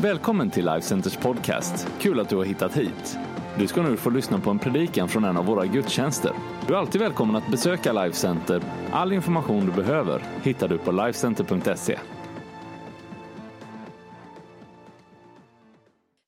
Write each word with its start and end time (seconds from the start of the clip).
Välkommen 0.00 0.50
till 0.50 0.64
Life 0.64 0.80
Centers 0.86 1.16
podcast. 1.16 1.88
Kul 2.00 2.20
att 2.20 2.28
du 2.28 2.36
har 2.36 2.44
hittat 2.44 2.76
hit. 2.76 3.16
Du 3.58 3.66
ska 3.66 3.82
nu 3.82 3.96
få 3.96 4.10
lyssna 4.10 4.40
på 4.40 4.50
en 4.50 4.58
predikan 4.58 5.08
från 5.08 5.24
en 5.24 5.36
av 5.36 5.46
våra 5.46 5.66
gudstjänster. 5.66 6.32
Du 6.66 6.74
är 6.74 6.78
alltid 6.78 7.00
välkommen 7.00 7.36
att 7.36 7.50
besöka 7.50 7.92
Life 7.92 8.16
Center. 8.16 8.62
All 8.92 9.12
information 9.12 9.66
du 9.66 9.72
behöver 9.72 10.22
hittar 10.42 10.68
du 10.68 10.78
på 10.78 10.92
lifecenter.se. 10.92 11.98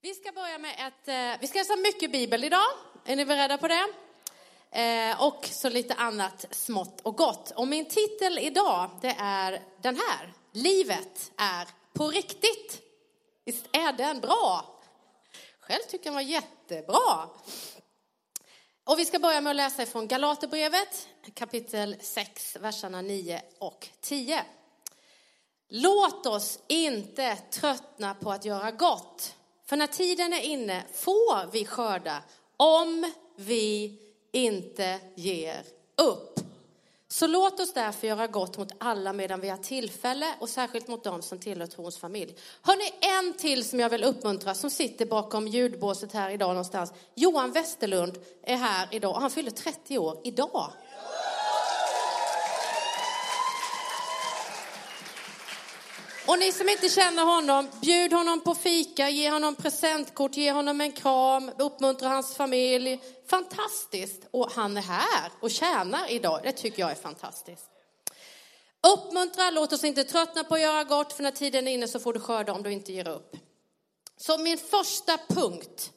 Vi 0.02 0.14
ska 0.14 0.32
börja 0.32 0.58
med 0.58 0.70
ett, 0.70 1.08
eh, 1.08 1.40
vi 1.40 1.46
ska 1.46 1.58
läsa 1.58 1.76
mycket 1.76 2.12
bibel 2.12 2.44
idag. 2.44 2.68
Är 3.04 3.16
ni 3.16 3.24
beredda 3.24 3.58
på 3.58 3.68
det? 3.68 3.86
Eh, 4.70 5.26
och 5.26 5.44
så 5.44 5.68
lite 5.68 5.94
annat 5.94 6.46
smått 6.50 7.00
och 7.02 7.16
gott. 7.16 7.52
Och 7.56 7.68
min 7.68 7.84
titel 7.84 8.38
idag, 8.38 8.90
det 9.00 9.14
är 9.18 9.58
den 9.82 9.96
här. 9.96 10.32
Livet 10.52 11.32
är 11.36 11.68
på 11.92 12.08
riktigt. 12.08 12.87
Visst 13.48 13.68
är 13.72 13.92
den 13.92 14.20
bra? 14.20 14.64
Själv 15.60 15.82
tycker 15.88 15.96
jag 15.96 16.04
den 16.04 16.14
var 16.14 16.20
jättebra. 16.20 17.28
Och 18.84 18.98
vi 18.98 19.04
ska 19.04 19.18
börja 19.18 19.40
med 19.40 19.50
att 19.50 19.56
läsa 19.56 19.82
ifrån 19.82 20.08
Galaterbrevet 20.08 21.08
kapitel 21.34 21.96
6, 22.00 22.56
verserna 22.60 23.02
9 23.02 23.42
och 23.58 23.88
10. 24.00 24.44
Låt 25.68 26.26
oss 26.26 26.58
inte 26.66 27.36
tröttna 27.36 28.14
på 28.14 28.32
att 28.32 28.44
göra 28.44 28.70
gott. 28.70 29.34
För 29.64 29.76
när 29.76 29.86
tiden 29.86 30.32
är 30.32 30.40
inne 30.40 30.84
får 30.92 31.52
vi 31.52 31.64
skörda 31.64 32.22
om 32.56 33.12
vi 33.36 33.98
inte 34.32 35.00
ger 35.14 35.64
upp. 35.96 36.37
Så 37.10 37.26
låt 37.26 37.60
oss 37.60 37.72
därför 37.72 38.06
göra 38.06 38.26
gott 38.26 38.58
mot 38.58 38.72
alla 38.78 39.12
medan 39.12 39.40
vi 39.40 39.48
har 39.48 39.56
tillfälle 39.56 40.26
och 40.40 40.48
särskilt 40.48 40.88
mot 40.88 41.04
dem 41.04 41.22
som 41.22 41.38
tillhör 41.38 41.66
trons 41.66 41.98
familj. 41.98 42.36
Hörni, 42.62 42.92
en 43.00 43.32
till 43.32 43.64
som 43.64 43.80
jag 43.80 43.90
vill 43.90 44.04
uppmuntra 44.04 44.54
som 44.54 44.70
sitter 44.70 45.06
bakom 45.06 45.48
ljudbåset 45.48 46.12
här 46.12 46.30
idag 46.30 46.48
någonstans. 46.48 46.92
Johan 47.14 47.52
Westerlund 47.52 48.18
är 48.42 48.56
här 48.56 48.88
idag 48.90 49.14
och 49.14 49.20
han 49.20 49.30
fyller 49.30 49.50
30 49.50 49.98
år 49.98 50.20
idag. 50.24 50.72
Och 56.28 56.38
ni 56.38 56.52
som 56.52 56.68
inte 56.68 56.88
känner 56.88 57.24
honom, 57.24 57.68
bjud 57.80 58.12
honom 58.12 58.40
på 58.40 58.54
fika, 58.54 59.10
ge 59.10 59.30
honom 59.30 59.54
presentkort, 59.54 60.36
ge 60.36 60.52
honom 60.52 60.80
en 60.80 60.92
kram, 60.92 61.50
uppmuntra 61.58 62.08
hans 62.08 62.36
familj. 62.36 63.00
Fantastiskt! 63.26 64.22
Och 64.30 64.52
han 64.52 64.76
är 64.76 64.80
här 64.82 65.32
och 65.40 65.50
tjänar 65.50 66.10
idag. 66.10 66.40
Det 66.42 66.52
tycker 66.52 66.80
jag 66.80 66.90
är 66.90 66.94
fantastiskt. 66.94 67.66
Uppmuntra, 68.94 69.50
låt 69.50 69.72
oss 69.72 69.84
inte 69.84 70.04
tröttna 70.04 70.44
på 70.44 70.54
att 70.54 70.60
göra 70.60 70.84
gott, 70.84 71.12
för 71.12 71.22
när 71.22 71.30
tiden 71.30 71.68
är 71.68 71.72
inne 71.72 71.88
så 71.88 72.00
får 72.00 72.12
du 72.12 72.20
skörda 72.20 72.52
om 72.52 72.62
du 72.62 72.72
inte 72.72 72.92
ger 72.92 73.08
upp. 73.08 73.36
Så 74.16 74.38
min 74.38 74.58
första 74.58 75.18
punkt, 75.28 75.90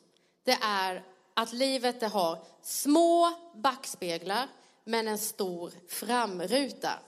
det 0.45 0.57
är 0.61 1.03
att 1.33 1.53
livet 1.53 1.99
det 1.99 2.07
har 2.07 2.43
små 2.63 3.33
backspeglar, 3.55 4.47
men 4.85 5.07
en 5.07 5.17
stor 5.17 5.71
framruta. 5.89 6.99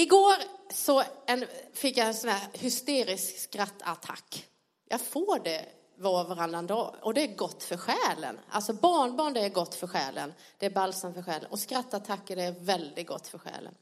Igår 0.00 0.34
så 0.72 1.02
en, 1.26 1.44
fick 1.72 1.96
jag 1.96 2.06
en 2.06 2.14
sån 2.14 2.30
här 2.30 2.48
hysterisk 2.52 3.38
skrattattack. 3.38 4.46
Jag 4.88 5.00
får 5.00 5.38
det 5.44 5.64
var 5.96 6.22
och 6.22 6.28
varannan 6.28 6.66
dag. 6.66 6.94
Och 7.02 7.14
det 7.14 7.22
är 7.22 7.36
gott 7.36 7.64
för 7.64 7.76
själen. 7.76 8.40
Alltså 8.50 8.72
barnbarn 8.72 9.32
det 9.32 9.40
är 9.40 9.48
gott 9.48 9.74
för 9.74 9.86
själen. 9.86 10.34
Det 10.58 10.66
är 10.66 10.70
balsam 10.70 11.14
för 11.14 11.22
själen. 11.22 11.50
Och 11.50 11.58
skrattattacker 11.58 12.36
det 12.36 12.42
är 12.42 12.52
väldigt 12.52 13.06
gott 13.06 13.28
för 13.28 13.38
själen. 13.38 13.74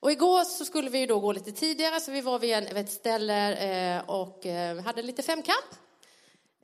Och 0.00 0.12
igår 0.12 0.44
så 0.44 0.64
skulle 0.64 0.90
vi 0.90 1.06
då 1.06 1.20
gå 1.20 1.32
lite 1.32 1.52
tidigare 1.52 2.00
så 2.00 2.10
vi 2.10 2.20
var 2.20 2.38
vid, 2.38 2.54
en, 2.54 2.64
vid 2.64 2.76
ett 2.76 2.92
ställe 2.92 3.56
eh, 3.96 4.10
och 4.10 4.46
eh, 4.46 4.80
hade 4.80 5.02
lite 5.02 5.22
femkamp. 5.22 5.66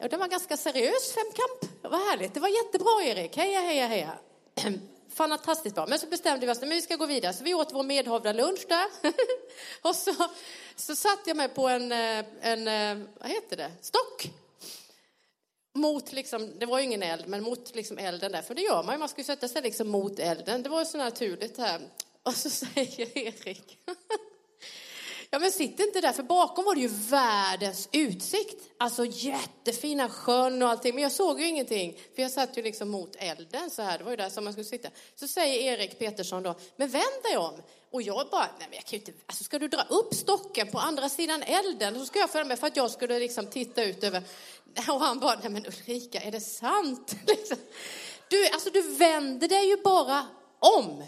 Och 0.02 0.08
det 0.08 0.16
var 0.16 0.28
ganska 0.28 0.56
seriös 0.56 1.14
femkamp. 1.14 1.82
Vad 1.82 2.00
härligt. 2.00 2.34
Det 2.34 2.40
var 2.40 2.64
jättebra 2.64 3.04
Erik. 3.04 3.36
Heja, 3.36 3.60
heja, 3.60 3.86
heja. 3.86 4.18
Fantastiskt 5.16 5.74
bra. 5.74 5.86
Men 5.86 5.98
så 5.98 6.06
bestämde 6.06 6.46
vi 6.46 6.52
oss 6.52 6.58
att 6.58 6.68
vi 6.68 6.82
ska 6.82 6.96
gå 6.96 7.06
vidare. 7.06 7.32
Så 7.32 7.44
vi 7.44 7.54
åt 7.54 7.72
vår 7.72 7.82
medhavda 7.82 8.32
lunch 8.32 8.66
där. 8.68 8.86
och 9.88 9.96
så, 9.96 10.14
så 10.76 10.96
satte 10.96 11.30
jag 11.30 11.36
mig 11.36 11.48
på 11.48 11.68
en, 11.68 11.92
eh, 11.92 12.24
en, 12.40 12.68
eh, 12.68 13.06
vad 13.20 13.30
heter 13.30 13.56
det, 13.56 13.72
stock. 13.80 14.30
Mot 15.74 16.12
liksom, 16.12 16.58
det 16.58 16.66
var 16.66 16.78
ju 16.78 16.84
ingen 16.84 17.02
eld, 17.02 17.28
men 17.28 17.42
mot 17.42 17.74
liksom 17.74 17.98
elden 17.98 18.32
där. 18.32 18.42
För 18.42 18.54
det 18.54 18.62
gör 18.62 18.82
man 18.82 18.94
ju, 18.94 18.98
man 18.98 19.08
ska 19.08 19.20
ju 19.20 19.24
sätta 19.24 19.48
sig 19.48 19.62
liksom 19.62 19.88
mot 19.88 20.18
elden. 20.18 20.62
Det 20.62 20.68
var 20.68 20.80
ju 20.80 20.86
så 20.86 20.98
naturligt 20.98 21.58
här. 21.58 21.80
Och 22.22 22.34
så 22.34 22.50
säger 22.50 23.18
Erik, 23.18 23.78
Ja, 25.30 25.38
men 25.38 25.52
sitt 25.52 25.80
inte 25.80 26.00
där, 26.00 26.12
för 26.12 26.22
bakom 26.22 26.64
var 26.64 26.74
det 26.74 26.80
ju 26.80 26.88
världens 26.88 27.88
utsikt. 27.92 28.70
Alltså 28.78 29.04
jättefina 29.04 30.08
sjön 30.08 30.62
och 30.62 30.68
allting, 30.68 30.94
men 30.94 31.02
jag 31.02 31.12
såg 31.12 31.40
ju 31.40 31.46
ingenting. 31.46 31.98
För 32.14 32.22
jag 32.22 32.30
satt 32.30 32.58
ju 32.58 32.62
liksom 32.62 32.88
mot 32.88 33.16
elden 33.18 33.70
så 33.70 33.82
här, 33.82 33.98
det 33.98 34.04
var 34.04 34.10
ju 34.10 34.16
där 34.16 34.28
som 34.28 34.44
man 34.44 34.52
skulle 34.52 34.64
sitta. 34.64 34.88
Så 35.14 35.28
säger 35.28 35.72
Erik 35.72 35.98
Petersson 35.98 36.42
då, 36.42 36.54
men 36.76 36.88
vänd 36.88 37.22
dig 37.22 37.36
om. 37.36 37.54
Och 37.90 38.02
jag 38.02 38.28
bara, 38.30 38.48
nej 38.58 38.68
men 38.70 38.76
jag 38.76 38.84
kan 38.84 38.90
ju 38.90 38.98
inte, 38.98 39.12
alltså 39.26 39.44
ska 39.44 39.58
du 39.58 39.68
dra 39.68 39.82
upp 39.82 40.14
stocken 40.14 40.66
på 40.70 40.78
andra 40.78 41.08
sidan 41.08 41.42
elden? 41.42 41.98
Så 41.98 42.06
ska 42.06 42.18
jag 42.18 42.30
följa 42.30 42.44
med 42.44 42.58
för 42.58 42.66
att 42.66 42.76
jag 42.76 42.90
skulle 42.90 43.18
liksom 43.18 43.46
titta 43.46 43.84
ut 43.84 44.04
över. 44.04 44.22
Och 44.88 45.00
han 45.00 45.20
bara, 45.20 45.38
nej 45.42 45.50
men 45.50 45.66
Ulrika, 45.66 46.20
är 46.20 46.32
det 46.32 46.40
sant? 46.40 47.16
Liksom. 47.26 47.56
Du, 48.28 48.48
alltså 48.48 48.70
du 48.70 48.82
vänder 48.82 49.48
dig 49.48 49.68
ju 49.68 49.76
bara 49.76 50.26
om. 50.58 51.04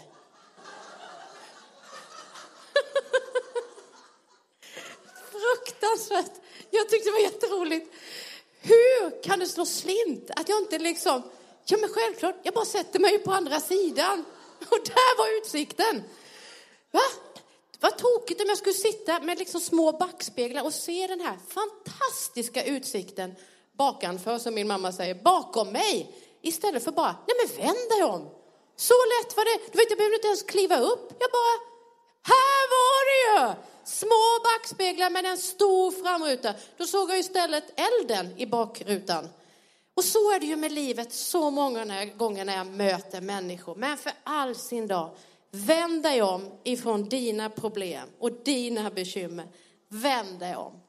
Fruktansvärt. 5.79 6.41
Jag 6.71 6.89
tyckte 6.89 7.09
det 7.09 7.13
var 7.13 7.19
jätteroligt. 7.19 7.93
Hur 8.61 9.23
kan 9.23 9.39
det 9.39 9.47
slå 9.47 9.65
slint? 9.65 10.31
Att 10.35 10.49
jag 10.49 10.59
inte 10.59 10.79
liksom, 10.79 11.21
ja 11.65 11.77
men 11.77 11.89
självklart, 11.89 12.35
jag 12.43 12.53
bara 12.53 12.65
sätter 12.65 12.99
mig 12.99 13.19
på 13.19 13.31
andra 13.31 13.59
sidan. 13.59 14.25
Och 14.69 14.79
där 14.85 15.17
var 15.17 15.37
utsikten. 15.37 16.03
Va? 16.91 17.01
Vad 17.79 17.97
tokigt 17.97 18.41
om 18.41 18.47
jag 18.49 18.57
skulle 18.57 18.73
sitta 18.73 19.19
med 19.19 19.39
liksom 19.39 19.61
små 19.61 19.91
backspeglar 19.91 20.63
och 20.63 20.73
se 20.73 21.07
den 21.07 21.21
här 21.21 21.37
fantastiska 21.47 22.63
utsikten 22.63 23.35
bakanför, 23.77 24.39
som 24.39 24.53
min 24.53 24.67
mamma 24.67 24.91
säger, 24.91 25.15
bakom 25.15 25.71
mig. 25.71 26.15
Istället 26.41 26.83
för 26.83 26.91
bara, 26.91 27.15
nej 27.27 27.37
men 27.37 27.65
vänd 27.65 27.89
dig 27.89 28.03
om. 28.03 28.29
Så 28.75 28.93
lätt 28.93 29.37
var 29.37 29.45
det. 29.45 29.71
Du 29.71 29.77
vet, 29.77 29.89
jag 29.89 29.97
behövde 29.97 30.15
inte 30.15 30.27
ens 30.27 30.43
kliva 30.43 30.79
upp. 30.79 31.13
Jag 31.19 31.31
bara, 31.31 31.55
här 32.23 32.69
var 32.69 33.05
det 33.09 33.47
ju! 33.47 33.55
Små 33.89 34.39
backspeglar 34.43 35.09
med 35.09 35.25
en 35.25 35.37
stor 35.37 35.91
framruta. 35.91 36.53
Då 36.77 36.85
såg 36.85 37.09
jag 37.09 37.19
istället 37.19 37.63
elden 37.79 38.37
i 38.37 38.45
bakrutan. 38.45 39.29
Och 39.93 40.03
så 40.03 40.31
är 40.31 40.39
det 40.39 40.45
ju 40.45 40.55
med 40.55 40.71
livet 40.71 41.13
så 41.13 41.49
många 41.49 42.05
gånger 42.05 42.45
när 42.45 42.57
jag 42.57 42.67
möter 42.67 43.21
människor. 43.21 43.75
Men 43.75 43.97
för 43.97 44.11
all 44.23 44.55
sin 44.55 44.87
dag, 44.87 45.15
vänd 45.51 46.03
dig 46.03 46.21
om 46.21 46.51
ifrån 46.63 47.09
dina 47.09 47.49
problem 47.49 48.09
och 48.19 48.31
dina 48.31 48.89
bekymmer. 48.89 49.47
Vänd 49.87 50.39
dig 50.39 50.55
om. 50.55 50.81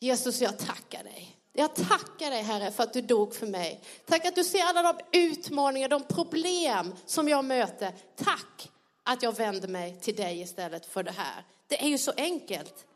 Jesus, 0.00 0.40
jag 0.40 0.58
tackar 0.58 1.04
dig. 1.04 1.36
Jag 1.52 1.74
tackar 1.74 2.30
dig 2.30 2.42
Herre 2.42 2.72
för 2.72 2.82
att 2.82 2.92
du 2.92 3.00
dog 3.00 3.34
för 3.34 3.46
mig. 3.46 3.80
Tack 4.06 4.24
att 4.26 4.34
du 4.34 4.44
ser 4.44 4.62
alla 4.62 4.82
de 4.82 5.18
utmaningar, 5.18 5.88
de 5.88 6.04
problem 6.04 6.94
som 7.06 7.28
jag 7.28 7.44
möter. 7.44 7.92
Tack 8.16 8.70
att 9.02 9.22
jag 9.22 9.36
vänder 9.36 9.68
mig 9.68 10.00
till 10.00 10.16
dig 10.16 10.40
istället 10.40 10.86
för 10.86 11.02
det 11.02 11.10
här. 11.10 11.44
Det 11.68 11.82
är 11.82 11.88
ju 11.88 11.98
så 11.98 12.12
enkelt. 12.16 12.86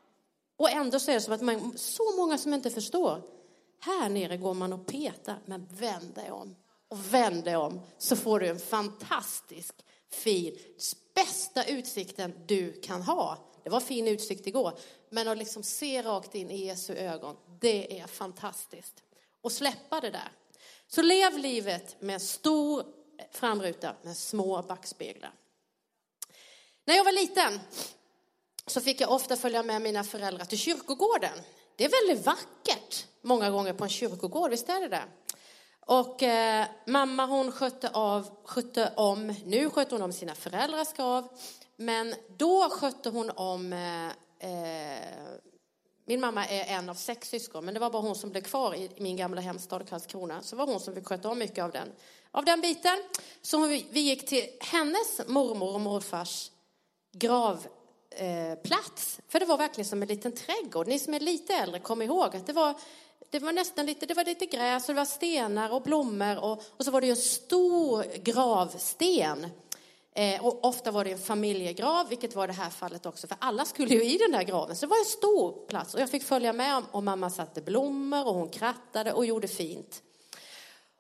Och 0.57 0.71
ändå 0.71 1.01
så 1.01 1.11
är 1.11 1.15
det 1.15 1.21
som 1.21 1.35
att 1.35 1.41
man, 1.41 1.79
så 1.79 2.17
många 2.17 2.39
som 2.39 2.55
inte 2.55 2.71
förstår. 2.71 3.23
Här 3.81 4.09
nere 4.09 4.37
går 4.37 4.55
man 4.55 4.73
och 4.73 4.87
petar, 4.87 5.39
men 5.47 5.69
vänd 5.71 6.15
dig 6.15 6.31
om. 6.31 6.57
Och 6.89 7.15
vänd 7.15 7.45
dig 7.45 7.57
om 7.57 7.81
så 7.99 8.17
får 8.17 8.41
du 8.41 8.47
en 8.47 8.59
fantastisk 8.59 9.75
fin, 10.11 10.59
bästa 11.15 11.65
utsikten 11.65 12.35
du 12.47 12.81
kan 12.81 13.03
ha. 13.03 13.39
Det 13.65 13.71
var 13.71 13.81
fin 13.81 14.09
utsikt 14.09 14.47
igår, 14.47 14.79
men 15.11 15.29
att 15.29 15.39
liksom 15.39 15.63
se 15.63 16.03
rakt 16.03 16.35
in 16.35 16.51
i 16.51 16.65
Jesu 16.65 16.95
ögon, 16.95 17.37
det 17.61 18.01
är 18.01 18.07
fantastiskt. 18.07 19.03
Och 19.41 19.53
släppa 19.53 20.01
det 20.01 20.11
där. 20.11 20.33
Så 20.87 21.03
lev 21.03 21.39
livet 21.39 21.97
med 22.01 22.23
stor 22.23 22.85
framruta 23.31 23.95
med 24.03 24.17
små 24.17 24.63
backspeglar. 24.63 25.33
När 26.85 26.95
jag 26.95 27.05
var 27.05 27.13
liten 27.13 27.61
så 28.67 28.81
fick 28.81 29.01
jag 29.01 29.11
ofta 29.11 29.37
följa 29.37 29.63
med 29.63 29.83
mina 29.83 30.05
föräldrar 30.05 30.45
till 30.45 30.59
kyrkogården. 30.59 31.39
Det 31.77 31.85
är 31.85 32.07
väldigt 32.07 32.27
vackert 32.27 33.07
många 33.23 33.51
gånger 33.51 33.73
på 33.73 33.85
en 33.85 33.91
kyrkogård, 33.91 34.51
visst 34.51 34.69
är 34.69 34.81
det 34.81 34.89
det? 34.89 35.05
Och 35.87 36.23
eh, 36.23 36.67
mamma 36.87 37.27
hon 37.27 37.53
skötte, 37.53 37.89
av, 37.89 38.31
skötte 38.45 38.93
om, 38.97 39.35
nu 39.45 39.71
skötte 39.71 39.95
hon 39.95 40.03
om 40.03 40.13
sina 40.13 40.35
föräldrars 40.35 40.93
grav, 40.93 41.29
men 41.77 42.15
då 42.37 42.71
skötte 42.71 43.11
hon 43.11 43.31
om, 43.31 43.73
eh, 43.73 44.07
eh, 44.51 45.09
min 46.05 46.21
mamma 46.21 46.47
är 46.47 46.77
en 46.79 46.89
av 46.89 46.95
sex 46.95 47.29
syskon, 47.29 47.65
men 47.65 47.75
det 47.75 47.81
var 47.81 47.91
bara 47.91 48.03
hon 48.03 48.15
som 48.15 48.31
blev 48.31 48.43
kvar 48.43 48.75
i 48.75 48.91
min 48.97 49.17
gamla 49.17 49.41
hemstad 49.41 49.89
Karlskrona, 49.89 50.43
så 50.43 50.57
var 50.57 50.67
hon 50.67 50.81
som 50.81 50.95
fick 50.95 51.07
sköta 51.07 51.29
om 51.29 51.39
mycket 51.39 51.65
av 51.65 51.71
den, 51.71 51.93
av 52.31 52.45
den 52.45 52.61
biten. 52.61 53.03
Så 53.43 53.67
vi, 53.67 53.87
vi 53.91 54.01
gick 54.01 54.29
till 54.29 54.47
hennes 54.61 55.21
mormor 55.27 55.75
och 55.75 55.81
morfars 55.81 56.51
grav 57.13 57.67
eh, 58.17 58.55
plats. 58.55 59.21
För 59.29 59.41
det 59.41 59.47
var 59.47 59.59
verkligen 59.59 59.89
som 59.89 60.03
en 60.03 60.09
liten 60.09 60.33
trädgård. 60.33 60.89
Ni 60.89 60.99
som 60.99 61.15
är 61.15 61.21
lite 61.21 61.55
äldre, 61.55 61.81
kom 61.81 62.03
ihåg 62.03 62.37
att 62.37 62.47
det 62.47 62.53
var, 62.53 62.75
det 63.31 63.39
var 63.39 63.53
nästan 63.53 63.87
lite, 63.87 64.07
det 64.07 64.15
var 64.15 64.25
lite 64.25 64.47
gräs 64.47 64.89
och 64.89 64.95
det 64.95 65.01
var 65.01 65.05
stenar 65.05 65.73
och 65.73 65.83
blommor 65.83 66.39
och, 66.39 66.63
och 66.77 66.85
så 66.85 66.91
var 66.91 67.01
det 67.01 67.07
ju 67.07 67.11
en 67.11 67.17
stor 67.17 68.05
gravsten. 68.23 69.47
Eh, 70.15 70.47
och 70.47 70.65
ofta 70.65 70.91
var 70.91 71.05
det 71.05 71.11
en 71.13 71.19
familjegrav, 71.19 72.09
vilket 72.09 72.35
var 72.35 72.47
det 72.47 72.53
här 72.53 72.71
fallet 72.71 73.07
också, 73.07 73.27
för 73.27 73.37
alla 73.41 73.65
skulle 73.65 73.95
ju 73.95 74.05
i 74.05 74.19
den 74.19 74.33
där 74.33 74.43
graven. 74.43 74.77
Så 74.77 74.87
det 74.87 74.91
var 74.91 74.99
en 74.99 75.05
stor 75.05 75.67
plats 75.67 75.95
och 75.95 76.01
jag 76.01 76.11
fick 76.11 76.23
följa 76.23 76.53
med 76.53 76.83
och 76.91 77.03
mamma 77.03 77.31
satte 77.31 77.61
blommor 77.61 78.27
och 78.27 78.35
hon 78.35 78.49
krattade 78.49 79.13
och 79.13 79.27
gjorde 79.27 79.49
fint. 79.49 80.03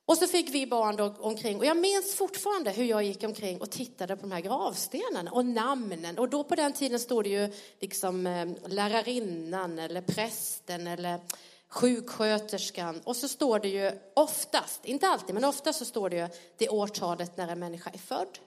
Och 0.06 0.19
så 0.19 0.26
fick 0.26 0.54
vi 0.54 0.66
barn 0.66 0.96
då 0.96 1.14
omkring, 1.19 1.58
och 1.58 1.64
jag 1.64 1.76
minns 1.76 2.14
fortfarande 2.14 2.70
hur 2.70 2.84
jag 2.84 3.02
gick 3.02 3.25
omkring 3.25 3.60
och 3.60 3.70
tittade 3.70 4.16
på 4.16 4.22
de 4.22 4.32
här 4.32 4.40
gravstenarna 4.40 5.31
och 5.31 5.44
namnen. 5.44 6.19
Och 6.19 6.28
då 6.28 6.44
på 6.44 6.54
den 6.54 6.72
tiden 6.72 7.00
stod 7.00 7.25
det 7.25 7.31
ju 7.31 7.52
liksom 7.81 8.26
eh, 8.26 8.49
lärarinnan 8.66 9.78
eller 9.78 10.00
prästen 10.00 10.87
eller 10.87 11.20
sjuksköterskan. 11.69 13.00
Och 13.04 13.16
så 13.16 13.28
står 13.28 13.58
det 13.58 13.69
ju 13.69 13.90
oftast, 14.14 14.84
inte 14.84 15.08
alltid, 15.08 15.34
men 15.34 15.44
oftast 15.44 15.78
så 15.78 15.84
står 15.84 16.10
det 16.10 16.16
ju 16.16 16.28
det 16.56 16.69
årtalet 16.69 17.37
när 17.37 17.49
en 17.49 17.58
människa 17.58 17.90
är 17.90 17.99
född. 17.99 18.38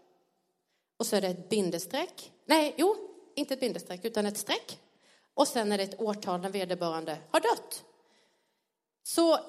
Och 0.99 1.05
så 1.05 1.15
är 1.15 1.21
det 1.21 1.27
ett 1.27 1.49
bindestreck. 1.49 2.31
Nej, 2.45 2.75
jo, 2.77 2.95
inte 3.35 3.53
ett 3.53 3.59
bindestreck, 3.59 4.05
utan 4.05 4.25
ett 4.25 4.37
streck. 4.37 4.79
Och 5.33 5.47
sen 5.47 5.71
är 5.71 5.77
det 5.77 5.83
ett 5.83 6.01
årtal 6.01 6.41
när 6.41 6.49
vederbörande 6.49 7.17
har 7.31 7.39
dött. 7.39 7.83
Så 9.03 9.39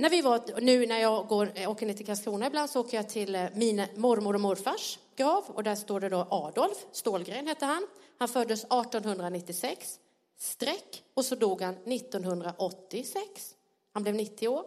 när 0.00 0.10
vi 0.10 0.20
var, 0.20 0.60
nu 0.60 0.86
när 0.86 0.98
jag 0.98 1.26
går, 1.26 1.52
eh, 1.54 1.70
åker 1.70 1.86
ner 1.86 1.94
till 1.94 2.06
Karlskrona 2.06 2.46
ibland 2.46 2.70
så 2.70 2.80
åker 2.80 2.96
jag 2.96 3.08
till 3.08 3.34
eh, 3.34 3.44
min 3.54 3.86
mormor 3.96 4.34
och 4.34 4.40
morfars 4.40 4.98
grav 5.16 5.44
och 5.46 5.62
där 5.62 5.74
står 5.74 6.00
det 6.00 6.08
då 6.08 6.26
Adolf 6.30 6.86
Stålgren 6.92 7.46
hette 7.46 7.64
han. 7.64 7.86
Han 8.18 8.28
föddes 8.28 8.64
1896, 8.64 9.98
streck, 10.38 11.02
och 11.14 11.24
så 11.24 11.34
dog 11.34 11.62
han 11.62 11.74
1986. 11.74 13.54
Han 13.92 14.02
blev 14.02 14.14
90 14.14 14.48
år. 14.48 14.64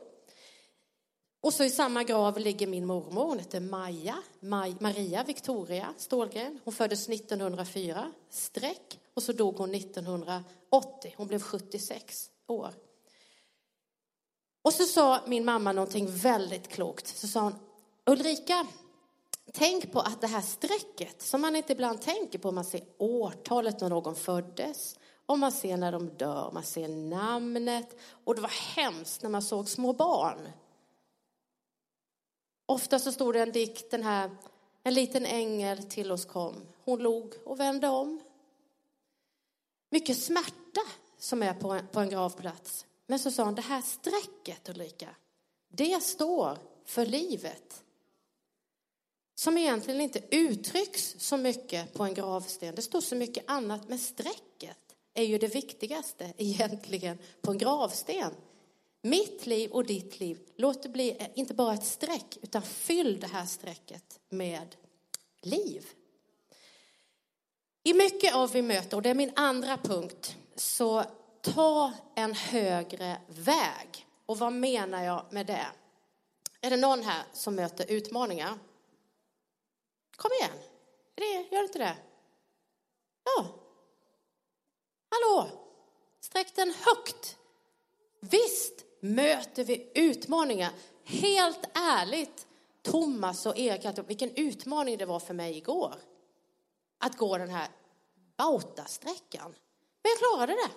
Och 1.41 1.53
så 1.53 1.63
i 1.63 1.69
samma 1.69 2.03
grav 2.03 2.39
ligger 2.39 2.67
min 2.67 2.85
mormor, 2.85 3.25
hon 3.25 3.39
heter 3.39 3.59
Maja, 3.59 4.17
Maj, 4.39 4.75
Maria 4.79 5.23
Victoria 5.23 5.93
Stålgren. 5.97 6.59
Hon 6.63 6.73
föddes 6.73 7.09
1904, 7.09 8.11
streck, 8.29 8.99
och 9.13 9.23
så 9.23 9.31
dog 9.31 9.57
hon 9.57 9.75
1980. 9.75 11.13
Hon 11.17 11.27
blev 11.27 11.41
76 11.41 12.29
år. 12.47 12.73
Och 14.63 14.73
så 14.73 14.83
sa 14.83 15.21
min 15.27 15.45
mamma 15.45 15.71
någonting 15.71 16.07
väldigt 16.09 16.67
klokt. 16.67 17.07
Så 17.07 17.27
sa 17.27 17.41
hon, 17.41 17.55
Ulrika, 18.05 18.67
tänk 19.51 19.91
på 19.91 19.99
att 19.99 20.21
det 20.21 20.27
här 20.27 20.41
strecket 20.41 21.21
som 21.21 21.41
man 21.41 21.55
inte 21.55 21.73
ibland 21.73 22.01
tänker 22.01 22.39
på, 22.39 22.51
man 22.51 22.65
ser 22.65 22.81
årtalet 22.97 23.81
när 23.81 23.89
någon 23.89 24.15
föddes, 24.15 24.99
och 25.25 25.39
man 25.39 25.51
ser 25.51 25.77
när 25.77 25.91
de 25.91 26.09
dör, 26.09 26.51
man 26.53 26.63
ser 26.63 26.87
namnet. 26.87 27.97
Och 28.23 28.35
det 28.35 28.41
var 28.41 28.75
hemskt 28.75 29.23
när 29.23 29.29
man 29.29 29.41
såg 29.41 29.69
små 29.69 29.93
barn. 29.93 30.49
Ofta 32.65 32.99
så 32.99 33.11
stod 33.11 33.33
det 33.33 33.41
en 33.41 33.51
dikt, 33.51 33.91
den 33.91 34.03
här, 34.03 34.31
en 34.83 34.93
liten 34.93 35.25
ängel 35.25 35.83
till 35.83 36.11
oss 36.11 36.25
kom. 36.25 36.55
Hon 36.85 36.99
log 36.99 37.33
och 37.45 37.59
vände 37.59 37.87
om. 37.87 38.19
Mycket 39.89 40.17
smärta 40.17 40.81
som 41.17 41.43
är 41.43 41.53
på 41.53 41.71
en, 41.71 41.87
på 41.87 41.99
en 41.99 42.09
gravplats. 42.09 42.85
Men 43.07 43.19
så 43.19 43.31
sa 43.31 43.43
hon, 43.43 43.55
det 43.55 43.61
här 43.61 43.81
strecket 43.81 44.69
Ulrika, 44.69 45.09
det 45.69 46.03
står 46.03 46.57
för 46.85 47.05
livet. 47.05 47.83
Som 49.35 49.57
egentligen 49.57 50.01
inte 50.01 50.35
uttrycks 50.35 51.15
så 51.17 51.37
mycket 51.37 51.93
på 51.93 52.03
en 52.03 52.13
gravsten. 52.13 52.75
Det 52.75 52.81
står 52.81 53.01
så 53.01 53.15
mycket 53.15 53.43
annat, 53.47 53.89
men 53.89 53.99
strecket 53.99 54.95
är 55.13 55.23
ju 55.23 55.37
det 55.37 55.47
viktigaste 55.47 56.33
egentligen 56.37 57.17
på 57.41 57.51
en 57.51 57.57
gravsten. 57.57 58.31
Mitt 59.01 59.45
liv 59.45 59.71
och 59.71 59.85
ditt 59.85 60.19
liv, 60.19 60.39
låt 60.55 60.83
det 60.83 60.89
bli 60.89 61.27
inte 61.35 61.53
bara 61.53 61.73
ett 61.73 61.85
streck, 61.85 62.37
utan 62.41 62.61
fyll 62.61 63.19
det 63.19 63.27
här 63.27 63.45
strecket 63.45 64.19
med 64.29 64.75
liv. 65.41 65.85
I 67.83 67.93
mycket 67.93 68.35
av 68.35 68.51
vi 68.51 68.61
möter, 68.61 68.97
och 68.97 69.03
det 69.03 69.09
är 69.09 69.13
min 69.13 69.31
andra 69.35 69.77
punkt, 69.77 70.35
så 70.55 71.03
ta 71.43 71.91
en 72.15 72.33
högre 72.33 73.21
väg. 73.27 74.07
Och 74.25 74.39
vad 74.39 74.53
menar 74.53 75.03
jag 75.03 75.25
med 75.29 75.45
det? 75.45 75.67
Är 76.61 76.69
det 76.69 76.77
någon 76.77 77.03
här 77.03 77.23
som 77.33 77.55
möter 77.55 77.91
utmaningar? 77.91 78.59
Kom 80.15 80.31
igen. 80.39 80.57
Det, 81.15 81.55
gör 81.55 81.63
inte 81.63 81.79
det? 81.79 81.95
Ja. 83.23 83.45
Hallå? 85.09 85.49
Sträck 86.19 86.55
den 86.55 86.73
högt. 86.85 87.37
Visst 88.19 88.85
möter 88.99 89.63
vi 89.63 89.91
utmaningar. 89.95 90.71
Helt 91.03 91.69
ärligt, 91.73 92.47
Thomas 92.81 93.45
och 93.45 93.57
Erik, 93.57 94.09
vilken 94.09 94.35
utmaning 94.35 94.97
det 94.97 95.05
var 95.05 95.19
för 95.19 95.33
mig 95.33 95.57
igår. 95.57 95.95
Att 96.97 97.17
gå 97.17 97.37
den 97.37 97.49
här 97.49 97.67
Bautasträckan. 98.37 99.55
Men 100.01 100.11
jag 100.11 100.17
klarade 100.17 100.53
det. 100.53 100.69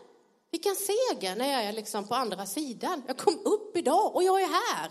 Vilken 0.50 0.74
seger 0.74 1.36
när 1.36 1.52
jag 1.52 1.64
är 1.64 1.72
liksom 1.72 2.08
på 2.08 2.14
andra 2.14 2.46
sidan. 2.46 3.02
Jag 3.06 3.16
kom 3.16 3.40
upp 3.44 3.76
idag 3.76 4.16
och 4.16 4.22
jag 4.22 4.42
är 4.42 4.46
här. 4.46 4.90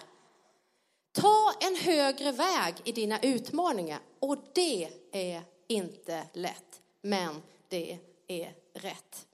Ta 1.11 1.53
en 1.61 1.75
högre 1.75 2.31
väg 2.31 2.75
i 2.83 2.91
dina 2.91 3.19
utmaningar 3.19 3.99
och 4.19 4.37
det 4.53 4.89
är 5.11 5.41
inte 5.67 6.23
lätt, 6.33 6.81
men 7.01 7.41
det 7.69 7.99
är 8.27 8.53
rätt. 8.73 9.27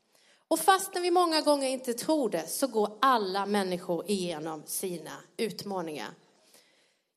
Och 0.47 0.59
fastän 0.59 1.01
vi 1.01 1.11
många 1.11 1.41
gånger 1.41 1.69
inte 1.69 1.93
tror 1.93 2.29
det 2.29 2.47
så 2.47 2.67
går 2.67 2.97
alla 3.01 3.45
människor 3.45 4.09
igenom 4.09 4.63
sina 4.65 5.11
utmaningar. 5.37 6.09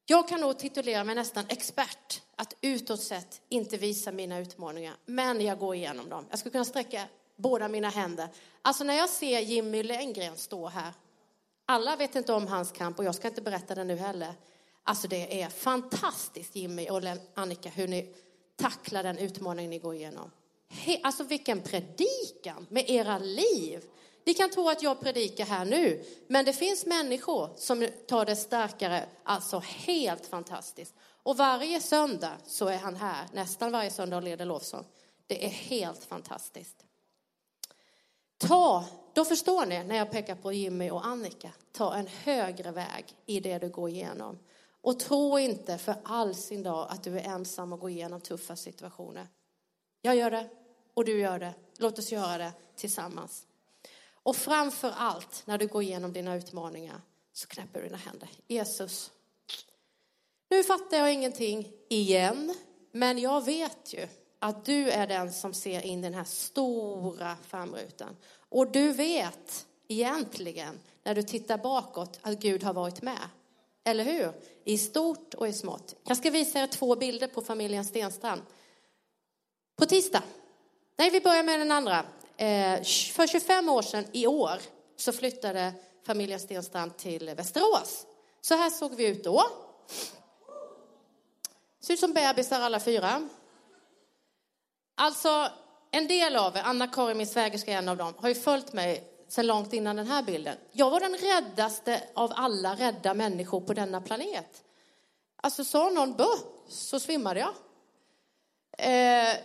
Jag 0.07 0.29
kan 0.29 0.41
nog 0.41 0.59
titulera 0.59 1.05
mig 1.05 1.15
nästan 1.15 1.45
expert 1.49 2.23
att 2.37 2.55
utåt 2.61 3.03
sett 3.03 3.41
inte 3.49 3.77
visa 3.77 4.13
mina 4.13 4.39
utmaningar, 4.39 4.95
men 5.07 5.41
jag 5.41 5.59
går 5.59 5.75
igenom 5.75 6.09
dem. 6.09 6.27
Jag 6.31 6.39
skulle 6.39 6.53
kunna 6.53 6.65
sträcka 6.65 7.05
båda 7.37 7.69
mina 7.69 7.89
händer. 7.89 8.29
Alltså 8.63 8.85
när 8.85 8.95
jag 8.95 9.09
ser 9.09 9.41
Jimmy 9.41 9.83
Lenngren 9.83 10.37
stå 10.37 10.69
här, 10.69 10.93
alla 11.67 11.97
vet 11.97 12.15
inte 12.15 12.33
om 12.33 12.47
hans 12.47 12.73
kamp 12.73 12.99
och 12.99 13.05
jag 13.05 13.15
ska 13.15 13.29
inte 13.29 13.43
berätta 13.43 13.75
det 13.75 13.85
nu 13.85 13.97
heller. 13.97 14.35
Alltså 14.83 15.09
det 15.09 15.43
är 15.43 15.49
fantastiskt 15.49 16.57
Jimmy 16.57 16.89
och 16.89 17.03
Annika 17.35 17.69
hur 17.69 17.89
ni 17.89 18.15
tacklar 18.57 19.03
den 19.03 19.19
utmaning 19.19 19.71
ni 19.71 19.79
går 19.79 19.95
igenom. 19.95 20.31
He, 20.69 21.01
alltså 21.03 21.25
vilken 21.25 21.61
predikan 21.61 22.67
med 22.71 22.91
era 22.91 23.19
liv. 23.19 23.85
Ni 24.27 24.35
kan 24.35 24.51
tro 24.51 24.69
att 24.69 24.83
jag 24.83 25.01
predikar 25.01 25.45
här 25.45 25.65
nu, 25.65 26.05
men 26.29 26.45
det 26.45 26.53
finns 26.53 26.87
människor 26.87 27.51
som 27.57 27.89
tar 28.07 28.25
det 28.25 28.37
starkare, 28.37 29.07
alltså 29.23 29.59
helt 29.59 30.27
fantastiskt. 30.27 30.95
Och 31.23 31.37
varje 31.37 31.81
söndag 31.81 32.37
så 32.47 32.69
är 32.69 32.79
han 32.79 32.97
här, 32.97 33.27
nästan 33.33 33.73
varje 33.73 33.91
söndag 33.91 34.17
och 34.17 34.23
leder 34.23 34.45
lovsång. 34.45 34.85
Det 35.27 35.45
är 35.45 35.49
helt 35.49 36.05
fantastiskt. 36.05 36.84
Ta, 38.49 38.85
då 39.13 39.25
förstår 39.25 39.67
ni 39.67 39.85
när 39.85 39.97
jag 39.97 40.11
pekar 40.11 40.35
på 40.35 40.53
Jimmy 40.53 40.91
och 40.91 41.07
Annika, 41.07 41.53
ta 41.73 41.95
en 41.95 42.07
högre 42.07 42.71
väg 42.71 43.05
i 43.27 43.41
det 43.41 43.59
du 43.59 43.69
går 43.69 43.89
igenom. 43.89 44.39
Och 44.81 45.01
tro 45.01 45.39
inte 45.39 45.79
för 45.79 45.95
all 46.05 46.35
sin 46.35 46.63
dag 46.63 46.87
att 46.91 47.03
du 47.03 47.19
är 47.19 47.23
ensam 47.23 47.73
och 47.73 47.81
går 47.81 47.91
igenom 47.91 48.21
tuffa 48.21 48.57
situationer. 48.57 49.29
Jag 50.03 50.17
gör 50.17 50.31
det 50.31 50.49
och 50.95 51.05
du 51.05 51.19
gör 51.19 51.39
det. 51.39 51.55
Låt 51.79 51.99
oss 51.99 52.13
göra 52.13 52.39
det 52.39 52.53
tillsammans. 52.77 53.47
Och 54.13 54.37
framför 54.37 54.93
allt 54.97 55.43
när 55.47 55.59
du 55.59 55.67
går 55.67 55.83
igenom 55.83 56.13
dina 56.13 56.35
utmaningar 56.35 57.01
så 57.33 57.47
knäpper 57.47 57.81
du 57.81 57.87
dina 57.87 57.99
händer. 57.99 58.29
Jesus, 58.47 59.11
nu 60.49 60.65
fattar 60.65 60.97
jag 60.97 61.13
ingenting 61.13 61.73
igen, 61.89 62.55
men 62.93 63.19
jag 63.19 63.45
vet 63.45 63.95
ju 63.95 64.09
att 64.45 64.65
du 64.65 64.91
är 64.91 65.07
den 65.07 65.33
som 65.33 65.55
ser 65.55 65.87
in 65.87 66.03
den 66.03 66.15
här 66.15 66.25
stora 66.25 67.37
framrutan. 67.49 68.17
Och 68.49 68.71
du 68.71 68.93
vet 68.93 69.67
egentligen, 69.89 70.81
när 71.03 71.15
du 71.15 71.23
tittar 71.23 71.59
bakåt, 71.59 72.19
att 72.23 72.39
Gud 72.39 72.63
har 72.63 72.75
varit 72.75 73.03
med. 73.03 73.29
Eller 73.85 74.05
hur? 74.05 74.33
I 74.65 74.79
stort 74.79 75.35
och 75.35 75.49
i 75.49 75.53
smått. 75.53 75.95
Jag 76.05 76.17
ska 76.17 76.31
visa 76.31 76.59
er 76.59 76.67
två 76.67 76.97
bilder 76.97 77.27
på 77.27 77.43
familjen 77.43 77.85
Stenstrand. 77.85 78.43
På 79.77 79.87
tisdag. 79.87 80.23
Nej, 80.97 81.11
vi 81.11 81.21
börjar 81.21 81.43
med 81.43 81.61
den 81.61 81.73
andra. 81.73 81.99
Eh, 82.37 82.83
för 83.13 83.27
25 83.27 83.69
år 83.69 83.83
sedan 83.83 84.05
i 84.13 84.27
år 84.27 84.61
så 84.97 85.13
flyttade 85.13 85.73
familjen 86.07 86.41
Stenstrand 86.41 86.97
till 86.97 87.35
Västerås. 87.37 88.07
Så 88.41 88.55
här 88.55 88.71
såg 88.71 88.95
vi 88.95 89.07
ut 89.07 89.25
då. 89.25 89.43
Ser 91.81 91.95
ut 91.95 92.01
som 92.01 92.13
bebisar 92.13 92.61
alla 92.61 92.81
fyra. 92.81 93.29
Alltså, 94.95 95.49
en 95.91 96.09
del 96.09 96.37
av 96.37 96.57
er, 96.57 96.63
Anna-Karin, 96.65 97.17
min 97.17 97.27
svägerska 97.27 97.73
en 97.73 97.89
av 97.89 97.97
dem, 97.97 98.15
har 98.17 98.29
ju 98.29 98.35
följt 98.35 98.73
mig 98.73 99.11
sedan 99.29 99.47
långt 99.47 99.73
innan 99.73 99.97
den 99.97 100.07
här 100.07 100.23
bilden. 100.23 100.57
Jag 100.73 100.91
var 100.91 101.01
den 101.01 101.17
räddaste 101.17 102.03
av 102.15 102.33
alla 102.37 102.75
rädda 102.75 103.15
människor 103.15 103.61
på 103.61 103.75
denna 103.75 104.01
planet. 104.01 104.65
Alltså, 105.37 105.65
sa 105.65 105.91
någon 105.91 106.13
bö, 106.13 106.27
så 106.69 107.01
svimmade 107.01 107.41
jag. 107.41 107.55
Eh, 108.79 109.37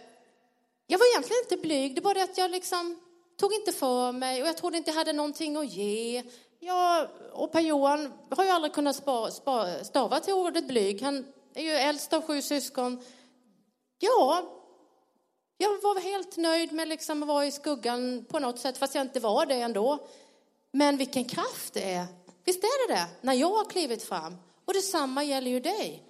jag 0.88 1.00
var 1.00 1.12
egentligen 1.12 1.44
inte 1.44 1.68
blyg, 1.68 1.96
det 1.96 2.02
var 2.02 2.14
det 2.14 2.24
att 2.24 2.38
jag 2.38 2.52
liksom 2.52 3.00
tog 3.40 3.54
inte 3.54 3.72
för 3.72 4.12
mig 4.12 4.42
och 4.42 4.48
jag 4.48 4.58
trodde 4.58 4.78
inte 4.78 4.90
jag 4.90 4.96
hade 4.96 5.14
någonting 5.14 5.58
att 5.58 5.74
ge. 5.74 6.24
Jag 6.60 7.08
och 7.34 7.52
Per-Johan 7.52 8.14
har 8.30 8.44
ju 8.44 8.50
aldrig 8.50 8.74
kunnat 8.74 8.96
spa, 8.96 9.32
spa, 9.32 9.84
stava 9.84 10.20
till 10.20 10.34
ordet 10.34 10.68
blyg. 10.68 11.02
Han 11.02 11.26
är 11.56 11.64
ju 11.64 11.72
äldst 11.72 12.14
av 12.14 12.22
sju 12.22 12.42
syskon. 12.42 13.04
Ja, 14.00 14.44
jag 15.62 15.82
var 15.82 16.00
helt 16.00 16.38
nöjd 16.38 16.72
med 16.72 16.88
liksom 16.88 17.24
att 17.24 17.28
vara 17.28 17.46
i 17.46 17.52
skuggan 17.52 18.26
på 18.30 18.40
något 18.40 18.60
sätt, 18.60 18.78
fast 18.78 18.96
jag 18.96 19.02
inte 19.02 19.20
var 19.20 19.46
det 19.46 19.56
ändå. 19.56 20.08
Men 20.72 20.98
vilken 20.98 21.26
kraft 21.26 21.74
det 21.74 21.94
är. 21.94 22.06
Visst 22.46 22.64
är 22.64 22.88
det 22.88 22.94
det? 22.94 23.08
När 23.22 23.34
jag 23.34 23.50
har 23.50 23.66
klivit 23.66 24.04
fram. 24.04 24.38
Och 24.66 24.74
detsamma 24.74 25.24
gäller 25.24 25.52
ju 25.52 25.60
dig. 25.60 26.04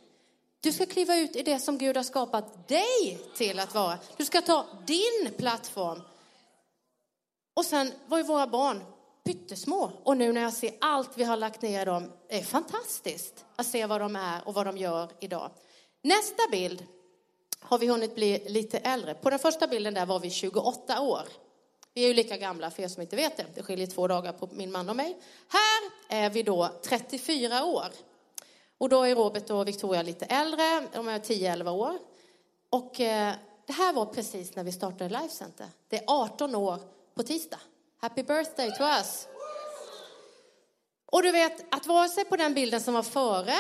Du 0.62 0.72
ska 0.72 0.86
kliva 0.86 1.16
ut 1.16 1.36
i 1.36 1.44
det 1.44 1.60
som 1.60 1.78
Gud 1.78 1.98
har 1.98 2.04
skapat 2.04 2.68
dig 2.68 3.20
till 3.36 3.60
att 3.60 3.74
vara. 3.74 3.98
Du 4.18 4.26
ska 4.26 4.42
ta 4.42 4.66
din 4.86 5.34
plattform. 5.38 6.02
Och 7.54 7.66
sen 7.66 7.92
var 8.08 8.18
ju 8.18 8.24
våra 8.24 8.48
barn 8.48 8.84
pyttesmå. 9.24 9.92
Och 10.04 10.18
nu 10.18 10.34
när 10.34 10.42
jag 10.42 10.54
ser 10.54 10.72
allt 10.82 11.10
vi 11.16 11.24
har 11.24 11.38
lagt 11.38 11.62
ner 11.62 11.86
dem, 11.86 12.12
det 12.30 12.40
är 12.40 12.44
fantastiskt 12.44 13.46
att 13.56 13.68
se 13.68 13.86
vad 13.86 14.02
de 14.02 14.16
är 14.16 14.48
och 14.48 14.54
vad 14.54 14.66
de 14.66 14.78
gör 14.78 15.10
idag. 15.20 15.52
Nästa 16.04 16.44
bild 16.52 16.86
har 17.60 17.78
vi 17.78 17.88
hunnit 17.88 18.16
bli 18.16 18.50
lite 18.50 18.78
äldre. 18.78 19.14
På 19.14 19.30
den 19.30 19.40
första 19.40 19.68
bilden 19.68 19.94
där 19.94 20.06
var 20.06 20.20
vi 20.20 20.30
28 20.30 21.02
år. 21.02 21.24
Vi 21.94 22.04
är 22.04 22.08
ju 22.08 22.14
lika 22.14 22.38
gamla 22.38 22.72
för 22.72 22.84
er 22.84 22.88
som 22.88 23.02
inte 23.02 23.16
vet 23.16 23.38
det. 23.38 23.46
Det 23.56 23.64
skiljer 23.64 23.88
två 23.88 24.08
dagar 24.08 24.32
på 24.32 24.50
min 24.52 24.72
man 24.72 24.90
och 24.90 24.96
mig. 24.96 25.18
Här 25.48 25.92
är 26.22 26.30
vi 26.30 26.44
då 26.44 26.70
34 26.84 27.66
år. 27.66 27.88
Och 28.78 28.90
då 28.90 29.04
är 29.04 29.16
Robert 29.16 29.50
och 29.50 29.68
Victoria 29.68 30.02
lite 30.02 30.26
äldre, 30.26 30.88
de 30.94 31.08
är 31.08 31.20
10-11 31.20 31.70
år. 31.70 32.00
Och 32.70 33.02
eh, 33.02 33.34
det 33.66 33.74
här 33.74 33.94
var 33.94 34.06
precis 34.06 34.56
när 34.56 34.64
vi 34.64 34.72
startade 34.72 35.10
Life 35.10 35.36
Center. 35.36 35.68
Det 35.88 35.98
är 35.98 36.04
18 36.08 36.56
år 36.56 36.80
på 37.16 37.24
tisdag. 37.24 37.60
Happy 38.02 38.24
birthday 38.24 38.72
to 38.78 38.84
us! 38.84 39.28
Och 41.06 41.24
du 41.24 41.32
vet, 41.32 41.76
att 41.76 41.88
vara 41.88 42.08
sig 42.08 42.26
på 42.26 42.36
den 42.36 42.54
bilden 42.54 42.82
som 42.82 42.94
var 42.94 43.04
före, 43.04 43.56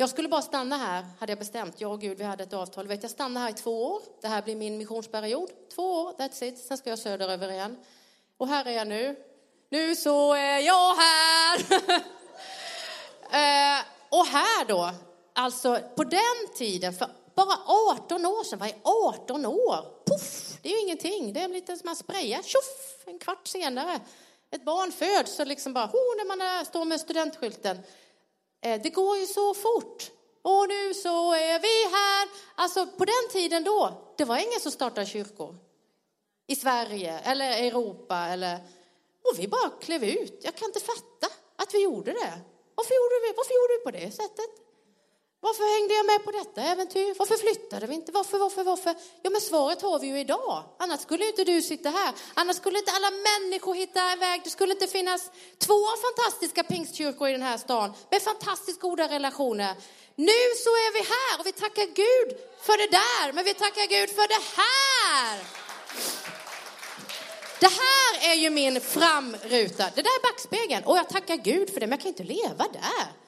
jag 0.00 0.10
skulle 0.10 0.28
bara 0.28 0.42
stanna 0.42 0.76
här, 0.76 1.04
hade 1.18 1.32
jag 1.32 1.38
bestämt. 1.38 1.80
Jag 1.80 1.92
och 1.92 2.00
Gud, 2.00 2.18
vi 2.18 2.24
hade 2.24 2.42
ett 2.42 2.52
avtal. 2.52 2.86
Vet, 2.86 3.02
jag 3.02 3.10
stannar 3.10 3.40
här 3.40 3.50
i 3.50 3.52
två 3.52 3.86
år. 3.86 4.02
Det 4.20 4.28
här 4.28 4.42
blir 4.42 4.56
min 4.56 4.78
missionsperiod. 4.78 5.50
Två 5.74 5.92
år, 5.92 6.12
that's 6.12 6.44
it. 6.44 6.58
Sen 6.58 6.78
ska 6.78 6.90
jag 6.90 6.98
söderöver 6.98 7.50
igen. 7.52 7.76
Och 8.36 8.48
här 8.48 8.64
är 8.64 8.70
jag 8.70 8.88
nu. 8.88 9.16
Nu 9.70 9.96
så 9.96 10.34
är 10.34 10.58
jag 10.58 10.94
här! 10.94 11.58
eh, 13.78 13.84
och 14.08 14.26
här 14.26 14.64
då, 14.64 14.90
alltså 15.32 15.80
på 15.96 16.04
den 16.04 16.54
tiden, 16.56 16.92
för 16.92 17.08
bara 17.34 17.56
18 17.66 18.26
år 18.26 18.44
sedan, 18.44 18.58
vad 18.58 18.68
är 18.68 18.76
18 18.82 19.46
år? 19.46 20.04
Puff, 20.06 20.58
det 20.62 20.68
är 20.68 20.72
ju 20.72 20.80
ingenting. 20.80 21.32
Det 21.32 21.40
är 21.40 21.48
lite 21.48 21.76
som 21.76 21.86
man 21.86 21.96
sprayar, 21.96 22.42
tjoff, 22.42 23.04
en 23.06 23.18
kvart 23.18 23.46
senare. 23.46 24.00
Ett 24.50 24.64
barn 24.64 24.92
föds 24.92 25.40
och 25.40 25.46
liksom 25.46 25.72
bara, 25.72 25.86
oh, 25.86 26.16
när 26.16 26.36
man 26.36 26.64
står 26.64 26.84
med 26.84 27.00
studentskylten. 27.00 27.78
Eh, 28.60 28.82
det 28.82 28.90
går 28.90 29.16
ju 29.16 29.26
så 29.26 29.54
fort. 29.54 30.10
Och 30.42 30.68
nu 30.68 30.94
så 30.94 31.32
är 31.32 31.60
vi 31.60 31.96
här. 31.96 32.28
Alltså 32.54 32.86
på 32.86 33.04
den 33.04 33.28
tiden 33.32 33.64
då, 33.64 34.12
det 34.16 34.24
var 34.24 34.36
ingen 34.36 34.60
som 34.60 34.72
startade 34.72 35.06
kyrkor. 35.06 35.56
I 36.46 36.56
Sverige 36.56 37.18
eller 37.18 37.50
Europa 37.50 38.16
eller... 38.16 38.54
Och 39.32 39.38
vi 39.38 39.48
bara 39.48 39.70
klev 39.80 40.04
ut. 40.04 40.40
Jag 40.42 40.54
kan 40.54 40.68
inte 40.68 40.80
fatta 40.80 41.26
att 41.56 41.74
vi 41.74 41.82
gjorde 41.82 42.12
det. 42.12 42.40
Varför 42.74 42.94
gjorde 42.94 43.26
vi, 43.26 43.32
varför 43.36 43.54
gjorde 43.54 43.74
vi 43.78 43.84
på 43.84 43.90
det 43.90 44.14
sättet? 44.14 44.67
Varför 45.40 45.64
hängde 45.74 45.94
jag 45.94 46.06
med 46.06 46.24
på 46.24 46.30
detta 46.30 46.62
äventyr? 46.62 47.14
Varför 47.18 47.36
flyttade 47.36 47.86
vi 47.86 47.94
inte? 47.94 48.12
Varför, 48.12 48.38
varför, 48.38 48.64
varför? 48.64 48.94
Ja, 49.22 49.30
men 49.30 49.40
svaret 49.40 49.82
har 49.82 49.98
vi 49.98 50.06
ju 50.06 50.20
idag. 50.20 50.64
Annars 50.78 51.00
skulle 51.00 51.26
inte 51.26 51.44
du 51.44 51.62
sitta 51.62 51.90
här. 51.90 52.14
Annars 52.34 52.56
skulle 52.56 52.78
inte 52.78 52.92
alla 52.92 53.10
människor 53.10 53.74
hitta 53.74 54.00
en 54.12 54.18
väg. 54.18 54.40
Det 54.44 54.50
skulle 54.50 54.72
inte 54.72 54.86
finnas 54.86 55.30
två 55.58 55.80
fantastiska 56.06 56.62
pingstkyrkor 56.62 57.28
i 57.28 57.32
den 57.32 57.42
här 57.42 57.58
stan 57.58 57.92
med 58.10 58.22
fantastiskt 58.22 58.80
goda 58.80 59.08
relationer. 59.08 59.74
Nu 60.14 60.40
så 60.64 60.70
är 60.70 60.92
vi 60.92 60.98
här 60.98 61.40
och 61.40 61.46
vi 61.46 61.52
tackar 61.52 61.86
Gud 61.86 62.38
för 62.60 62.76
det 62.78 62.90
där, 62.90 63.32
men 63.32 63.44
vi 63.44 63.54
tackar 63.54 63.86
Gud 63.86 64.10
för 64.10 64.28
det 64.28 64.42
här. 64.56 65.38
Det 67.60 67.66
här 67.66 68.32
är 68.32 68.34
ju 68.34 68.50
min 68.50 68.80
framruta. 68.80 69.84
Det 69.94 70.02
där 70.02 70.16
är 70.18 70.32
backspegeln. 70.32 70.84
Och 70.84 70.96
jag 70.96 71.08
tackar 71.08 71.36
Gud 71.36 71.70
för 71.70 71.80
det, 71.80 71.86
men 71.86 71.90
jag 71.90 72.00
kan 72.00 72.08
inte 72.08 72.24
leva 72.24 72.64
där. 72.72 73.27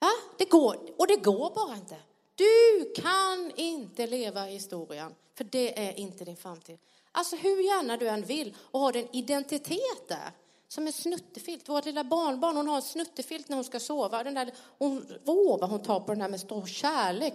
Ja, 0.00 0.10
det 0.38 0.44
går, 0.44 0.76
och 0.98 1.06
det 1.06 1.16
går 1.16 1.54
bara 1.54 1.76
inte. 1.76 1.96
Du 2.34 2.92
kan 2.94 3.52
inte 3.56 4.06
leva 4.06 4.48
i 4.48 4.52
historien, 4.52 5.14
för 5.34 5.44
det 5.44 5.88
är 5.88 5.98
inte 5.98 6.24
din 6.24 6.36
framtid. 6.36 6.78
Alltså 7.12 7.36
hur 7.36 7.62
gärna 7.62 7.96
du 7.96 8.08
än 8.08 8.22
vill 8.22 8.56
och 8.70 8.80
har 8.80 8.92
din 8.92 9.08
identitet 9.12 10.08
där, 10.08 10.32
som 10.68 10.86
en 10.86 10.92
snuttefilt. 10.92 11.68
Vårt 11.68 11.84
lilla 11.84 12.04
barnbarn, 12.04 12.56
hon 12.56 12.68
har 12.68 12.76
en 12.76 12.82
snuttefilt 12.82 13.48
när 13.48 13.56
hon 13.56 13.64
ska 13.64 13.80
sova. 13.80 14.24
Den 14.24 14.34
där, 14.34 14.52
hon, 14.78 15.06
åh, 15.24 15.58
vad 15.60 15.70
hon 15.70 15.82
tar 15.82 16.00
på 16.00 16.12
den 16.12 16.22
här 16.22 16.28
med 16.28 16.40
stor 16.40 16.66
kärlek. 16.66 17.34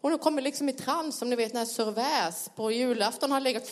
Hon 0.00 0.18
kommer 0.18 0.42
liksom 0.42 0.68
i 0.68 0.72
trans, 0.72 1.18
som 1.18 1.30
ni 1.30 1.36
vet 1.36 1.52
när 1.52 1.64
Sir 1.64 2.56
på 2.56 2.70
julafton 2.70 3.32
har 3.32 3.40
legat 3.40 3.70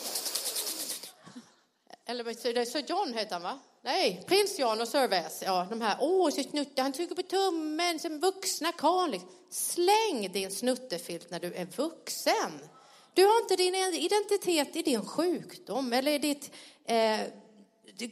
eller 2.08 2.64
Sir 2.64 2.84
John 2.88 3.14
heter 3.14 3.32
han 3.32 3.42
va? 3.42 3.58
Nej, 3.82 4.24
prins 4.26 4.58
John 4.58 4.80
och 4.80 4.88
Sir 4.88 5.08
Väs. 5.08 5.42
Ja, 5.46 5.66
de 5.70 5.80
här, 5.80 5.96
åh, 6.00 6.30
så 6.30 6.42
snutte, 6.42 6.82
han 6.82 6.92
trycker 6.92 7.14
på 7.14 7.22
tummen 7.22 7.98
som 7.98 8.20
vuxna 8.20 8.72
karl. 8.72 9.10
Liksom. 9.10 9.30
Släng 9.50 10.32
din 10.32 10.50
snuttefilt 10.50 11.30
när 11.30 11.40
du 11.40 11.54
är 11.54 11.66
vuxen. 11.76 12.68
Du 13.14 13.24
har 13.24 13.40
inte 13.42 13.56
din 13.56 13.74
identitet 13.74 14.76
i 14.76 14.82
din 14.82 15.04
sjukdom 15.06 15.92
eller 15.92 16.12
i 16.12 16.18
ditt... 16.18 16.50
Eh, 16.84 17.20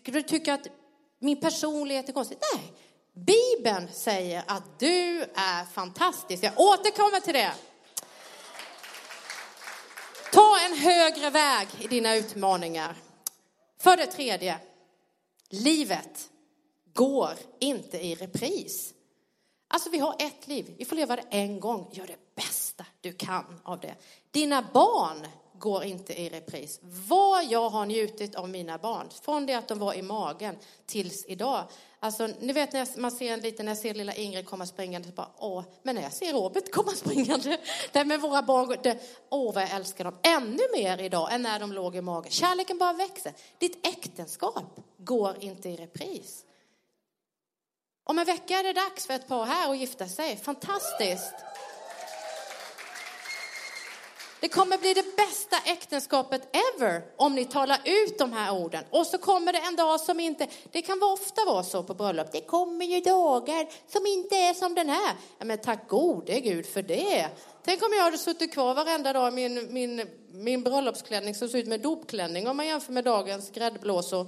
du 0.02 0.22
tycker 0.22 0.52
att 0.52 0.66
min 1.18 1.40
personlighet 1.40 2.08
är 2.08 2.12
konstig. 2.12 2.38
Nej, 2.54 2.72
Bibeln 3.14 3.88
säger 3.92 4.42
att 4.46 4.78
du 4.78 5.22
är 5.34 5.64
fantastisk. 5.64 6.44
Jag 6.44 6.60
återkommer 6.60 7.20
till 7.20 7.34
det. 7.34 7.52
Ta 10.32 10.58
en 10.66 10.76
högre 10.76 11.30
väg 11.30 11.68
i 11.80 11.86
dina 11.86 12.16
utmaningar. 12.16 12.96
För 13.80 13.96
det 13.96 14.06
tredje, 14.06 14.58
livet 15.50 16.30
går 16.92 17.30
inte 17.60 18.06
i 18.06 18.14
repris. 18.14 18.94
Alltså 19.68 19.90
vi 19.90 19.98
har 19.98 20.16
ett 20.18 20.48
liv, 20.48 20.74
vi 20.78 20.84
får 20.84 20.96
leva 20.96 21.16
det 21.16 21.24
en 21.30 21.60
gång. 21.60 21.90
Gör 21.92 22.06
det 22.06 22.34
bästa 22.34 22.86
du 23.00 23.12
kan 23.12 23.60
av 23.64 23.80
det. 23.80 23.94
Dina 24.30 24.68
barn 24.74 25.26
går 25.58 25.84
inte 25.84 26.20
i 26.20 26.28
repris. 26.28 26.80
Vad 26.82 27.44
jag 27.44 27.70
har 27.70 27.86
njutit 27.86 28.34
av 28.34 28.48
mina 28.48 28.78
barn, 28.78 29.08
från 29.22 29.46
det 29.46 29.54
att 29.54 29.68
de 29.68 29.78
var 29.78 29.94
i 29.94 30.02
magen 30.02 30.56
tills 30.86 31.24
idag. 31.26 31.64
Alltså, 32.00 32.26
ni 32.40 32.52
vet 32.52 32.72
när 32.72 33.00
man 33.00 33.10
ser 33.10 33.32
en 33.32 33.40
liten, 33.40 33.66
när 33.66 33.70
jag 33.70 33.78
ser 33.78 33.94
lilla 33.94 34.14
Ingrid 34.14 34.46
komma 34.46 34.66
springande, 34.66 35.08
så 35.08 35.14
bara, 35.14 35.30
åh, 35.38 35.64
men 35.82 35.94
när 35.94 36.02
jag 36.02 36.12
ser 36.12 36.32
Robert 36.32 36.72
komma 36.72 36.90
springande, 36.90 37.58
där 37.92 38.04
med 38.04 38.20
våra 38.20 38.42
barn, 38.42 38.76
det, 38.82 38.98
åh 39.28 39.54
vad 39.54 39.62
jag 39.62 39.70
älskar 39.70 40.04
dem, 40.04 40.18
ännu 40.22 40.62
mer 40.74 41.00
idag 41.00 41.32
än 41.32 41.42
när 41.42 41.60
de 41.60 41.72
låg 41.72 41.96
i 41.96 42.00
magen. 42.00 42.30
Kärleken 42.32 42.78
bara 42.78 42.92
växer. 42.92 43.32
Ditt 43.58 43.86
äktenskap 43.86 44.80
går 44.98 45.36
inte 45.40 45.68
i 45.68 45.76
repris. 45.76 46.44
Om 48.04 48.18
en 48.18 48.24
vecka 48.24 48.58
är 48.58 48.62
det 48.62 48.72
dags 48.72 49.06
för 49.06 49.14
ett 49.14 49.28
par 49.28 49.44
här 49.44 49.70
att 49.70 49.78
gifta 49.78 50.08
sig. 50.08 50.36
Fantastiskt! 50.36 51.34
Det 54.40 54.48
kommer 54.48 54.78
bli 54.78 54.94
det 54.94 55.16
bästa 55.16 55.56
äktenskapet 55.64 56.56
ever 56.76 57.02
om 57.16 57.34
ni 57.34 57.44
talar 57.44 57.78
ut 57.84 58.18
de 58.18 58.32
här 58.32 58.54
orden. 58.54 58.84
Och 58.90 59.06
så 59.06 59.18
kommer 59.18 59.52
det 59.52 59.58
en 59.58 59.76
dag 59.76 60.00
som 60.00 60.20
inte, 60.20 60.46
det 60.72 60.82
kan 60.82 61.02
ofta 61.02 61.44
vara 61.44 61.62
så 61.62 61.82
på 61.82 61.94
bröllop, 61.94 62.32
det 62.32 62.40
kommer 62.40 62.84
ju 62.84 63.00
dagar 63.00 63.66
som 63.92 64.06
inte 64.06 64.36
är 64.36 64.54
som 64.54 64.74
den 64.74 64.88
här. 64.88 65.14
Ja, 65.38 65.44
men 65.44 65.58
tack 65.58 65.88
gode 65.88 66.40
Gud 66.40 66.66
för 66.66 66.82
det. 66.82 67.28
Tänk 67.64 67.82
om 67.82 67.92
jag 67.92 68.04
hade 68.04 68.18
suttit 68.18 68.52
kvar 68.52 68.74
varenda 68.74 69.12
dag 69.12 69.28
i 69.28 69.34
min, 69.34 69.72
min, 69.72 70.08
min 70.30 70.62
bröllopsklänning 70.62 71.34
som 71.34 71.48
ser 71.48 71.58
ut 71.58 71.66
med 71.66 71.80
dopklänning 71.80 72.48
om 72.48 72.56
man 72.56 72.66
jämför 72.66 72.92
med 72.92 73.04
dagens 73.04 73.50
gräddblåsor. 73.50 74.26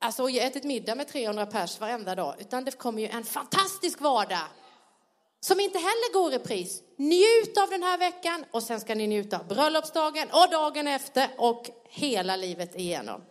Alltså 0.00 0.22
och 0.22 0.30
ätit 0.30 0.64
middag 0.64 0.94
med 0.94 1.08
300 1.08 1.46
pers 1.46 1.80
varenda 1.80 2.14
dag. 2.14 2.34
Utan 2.38 2.64
det 2.64 2.70
kommer 2.70 3.02
ju 3.02 3.08
en 3.08 3.24
fantastisk 3.24 4.00
vardag 4.00 4.46
som 5.40 5.60
inte 5.60 5.78
heller 5.78 6.12
går 6.12 6.34
i 6.34 6.38
pris. 6.38 6.82
Njut 6.96 7.58
av 7.58 7.70
den 7.70 7.82
här 7.82 7.98
veckan 7.98 8.44
och 8.50 8.62
sen 8.62 8.80
ska 8.80 8.94
ni 8.94 9.06
njuta 9.06 9.38
av 9.38 9.46
bröllopsdagen 9.46 10.28
och 10.30 10.50
dagen 10.50 10.86
efter 10.86 11.30
och 11.36 11.70
hela 11.88 12.36
livet 12.36 12.76
igenom. 12.76 13.24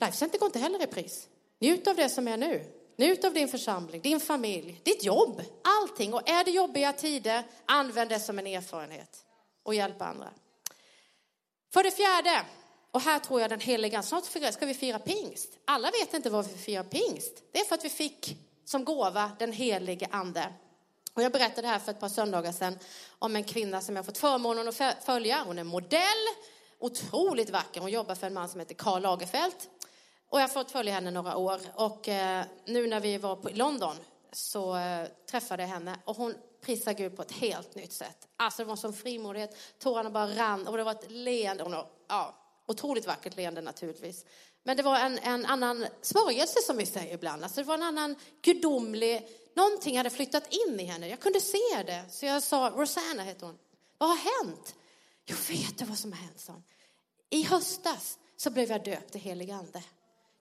Lifecenter 0.00 0.38
går 0.38 0.46
inte 0.46 0.58
heller 0.58 0.82
i 0.82 0.86
pris. 0.86 1.28
Njut 1.58 1.86
av 1.86 1.96
det 1.96 2.08
som 2.08 2.28
är 2.28 2.36
nu. 2.36 2.64
Njut 2.96 3.24
av 3.24 3.32
din 3.32 3.48
församling, 3.48 4.00
din 4.00 4.20
familj, 4.20 4.80
ditt 4.82 5.04
jobb, 5.04 5.42
allting. 5.64 6.14
Och 6.14 6.28
är 6.28 6.44
det 6.44 6.50
jobbiga 6.50 6.92
tider, 6.92 7.42
använd 7.66 8.10
det 8.10 8.20
som 8.20 8.38
en 8.38 8.46
erfarenhet 8.46 9.24
och 9.62 9.74
hjälp 9.74 10.02
andra. 10.02 10.30
För 11.72 11.82
det 11.82 11.90
fjärde, 11.90 12.42
och 12.90 13.00
här 13.00 13.18
tror 13.18 13.40
jag 13.40 13.50
den 13.50 13.60
heliga, 13.60 14.02
snart 14.02 14.24
ska 14.52 14.66
vi 14.66 14.74
fira 14.74 14.98
pingst. 14.98 15.58
Alla 15.64 15.90
vet 15.90 16.14
inte 16.14 16.30
varför 16.30 16.52
vi 16.52 16.58
firar 16.58 16.82
pingst. 16.82 17.42
Det 17.52 17.60
är 17.60 17.64
för 17.64 17.74
att 17.74 17.84
vi 17.84 17.88
fick 17.88 18.36
som 18.70 18.84
gåva 18.84 19.32
den 19.38 19.52
helige 19.52 20.08
ande. 20.10 20.52
Och 21.14 21.22
jag 21.22 21.32
berättade 21.32 21.68
här 21.68 21.78
för 21.78 21.90
ett 21.92 22.00
par 22.00 22.08
söndagar 22.08 22.52
sedan 22.52 22.78
om 23.18 23.36
en 23.36 23.44
kvinna 23.44 23.80
som 23.80 23.96
jag 23.96 24.06
fått 24.06 24.18
förmånen 24.18 24.68
att 24.68 25.04
följa. 25.04 25.42
Hon 25.46 25.58
är 25.58 25.64
modell, 25.64 26.26
otroligt 26.78 27.50
vacker. 27.50 27.80
Hon 27.80 27.90
jobbar 27.90 28.14
för 28.14 28.26
en 28.26 28.34
man 28.34 28.48
som 28.48 28.60
heter 28.60 28.74
Karl 28.74 29.02
Lagerfeld. 29.02 29.54
Och 30.28 30.38
jag 30.38 30.42
har 30.42 30.48
fått 30.48 30.70
följa 30.70 30.92
henne 30.92 31.10
några 31.10 31.36
år. 31.36 31.60
Och 31.74 32.08
eh, 32.08 32.44
nu 32.64 32.86
när 32.86 33.00
vi 33.00 33.18
var 33.18 33.36
på, 33.36 33.50
i 33.50 33.54
London 33.54 33.96
så 34.32 34.76
eh, 34.76 35.08
träffade 35.30 35.62
jag 35.62 35.68
henne 35.68 35.96
och 36.04 36.16
hon 36.16 36.34
prisar 36.60 36.92
Gud 36.92 37.16
på 37.16 37.22
ett 37.22 37.32
helt 37.32 37.74
nytt 37.74 37.92
sätt. 37.92 38.28
Alltså 38.36 38.62
det 38.62 38.68
var 38.68 38.76
som 38.76 38.92
frimodighet, 38.92 39.56
tårarna 39.78 40.10
bara 40.10 40.26
rann 40.26 40.66
och 40.66 40.76
det 40.76 40.84
var 40.84 40.92
ett 40.92 41.10
leende. 41.10 41.64
Och, 41.64 41.86
ja, 42.08 42.34
otroligt 42.70 43.06
vackert 43.06 43.36
leende 43.36 43.60
naturligtvis. 43.60 44.24
Men 44.62 44.76
det 44.76 44.82
var 44.82 44.98
en, 44.98 45.18
en 45.18 45.46
annan 45.46 45.86
smörjelse 46.02 46.62
som 46.62 46.76
vi 46.76 46.86
säger 46.86 47.14
ibland. 47.14 47.44
Alltså 47.44 47.60
det 47.60 47.66
var 47.66 47.74
en 47.74 47.82
annan 47.82 48.16
gudomlig, 48.42 49.28
någonting 49.54 49.96
hade 49.96 50.10
flyttat 50.10 50.52
in 50.52 50.80
i 50.80 50.84
henne. 50.84 51.08
Jag 51.08 51.20
kunde 51.20 51.40
se 51.40 51.82
det. 51.86 52.04
Så 52.10 52.26
jag 52.26 52.42
sa, 52.42 52.72
Rosanna 52.76 53.22
heter 53.22 53.46
hon, 53.46 53.58
vad 53.98 54.08
har 54.08 54.16
hänt? 54.16 54.74
Jag 55.24 55.36
vet 55.36 55.78
du 55.78 55.84
vad 55.84 55.98
som 55.98 56.12
har 56.12 56.18
hänt, 56.18 56.40
sa 56.40 56.52
hon. 56.52 56.62
I 57.30 57.42
höstas 57.42 58.18
så 58.36 58.50
blev 58.50 58.70
jag 58.70 58.84
döpt 58.84 59.16
i 59.16 59.18
helig 59.18 59.50
ande. 59.50 59.82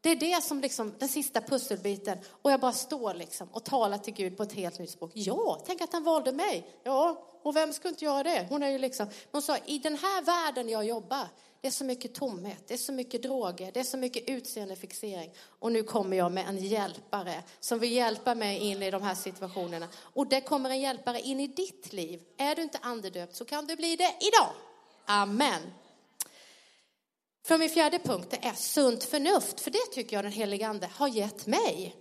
Det 0.02 0.10
är 0.10 0.16
det 0.16 0.44
som 0.44 0.62
liksom 0.62 0.94
den 1.00 1.10
sista 1.10 1.42
pusselbiten. 1.42 2.18
Och 2.42 2.52
jag 2.52 2.60
bara 2.60 2.72
står 2.72 3.14
liksom 3.14 3.48
och 3.52 3.64
talar 3.64 3.98
till 3.98 4.14
Gud 4.14 4.38
på 4.38 4.44
ett 4.44 4.54
helt 4.54 4.80
nytt 4.80 4.90
språk. 4.90 5.12
Ja, 5.14 5.62
tänk 5.66 5.82
att 5.82 5.94
han 5.94 6.04
valde 6.04 6.32
mig. 6.32 6.80
Ja, 6.84 7.28
och 7.44 7.56
vem 7.56 7.74
skulle 7.74 7.90
inte 7.90 8.06
göra 8.06 8.24
det? 8.24 8.48
Hon 8.50 8.64
är 8.64 8.70
ju 8.70 8.78
liksom, 8.78 9.08
hon 9.32 9.42
sa, 9.42 9.58
i 9.66 9.80
den 9.80 9.98
här 9.98 10.22
världen 10.22 10.70
jag 10.70 10.86
jobbar, 10.86 11.28
det 11.62 11.68
är 11.68 11.72
så 11.72 11.84
mycket 11.84 12.14
tomhet, 12.14 12.68
det 12.68 12.74
är 12.74 12.78
så 12.78 12.92
mycket 12.92 13.24
droger, 13.24 13.72
det 13.72 13.80
är 13.80 13.84
så 13.84 13.98
mycket 13.98 14.30
utseendefixering. 14.30 15.34
Och 15.60 15.72
nu 15.72 15.84
kommer 15.84 16.18
jag 16.18 16.32
med 16.32 16.48
en 16.48 16.58
hjälpare 16.58 17.44
som 17.60 17.80
vill 17.80 17.92
hjälpa 17.92 18.36
mig 18.36 18.58
in 18.58 18.84
i 18.84 18.92
de 18.92 19.02
här 19.02 19.16
situationerna. 19.16 19.88
Och 19.96 20.28
det 20.28 20.42
kommer 20.42 20.70
en 20.70 20.80
hjälpare 20.80 21.20
in 21.20 21.40
i 21.40 21.48
ditt 21.48 21.94
liv. 21.94 22.22
Är 22.38 22.56
du 22.56 22.62
inte 22.62 22.78
andedöpt 22.82 23.36
så 23.36 23.46
kan 23.46 23.66
du 23.68 23.76
bli 23.76 23.96
det 23.96 24.16
idag. 24.20 24.52
Amen. 25.06 25.62
För 27.50 27.58
min 27.58 27.70
fjärde 27.70 28.00
punkt 28.00 28.38
är 28.42 28.54
sunt 28.54 29.04
förnuft, 29.04 29.60
för 29.60 29.72
det 29.72 29.86
tycker 29.94 30.16
jag 30.16 30.26
den 30.26 30.32
helige 30.32 30.68
Ande 30.68 30.90
har 30.94 31.08
gett 31.08 31.48
mig. 31.48 31.96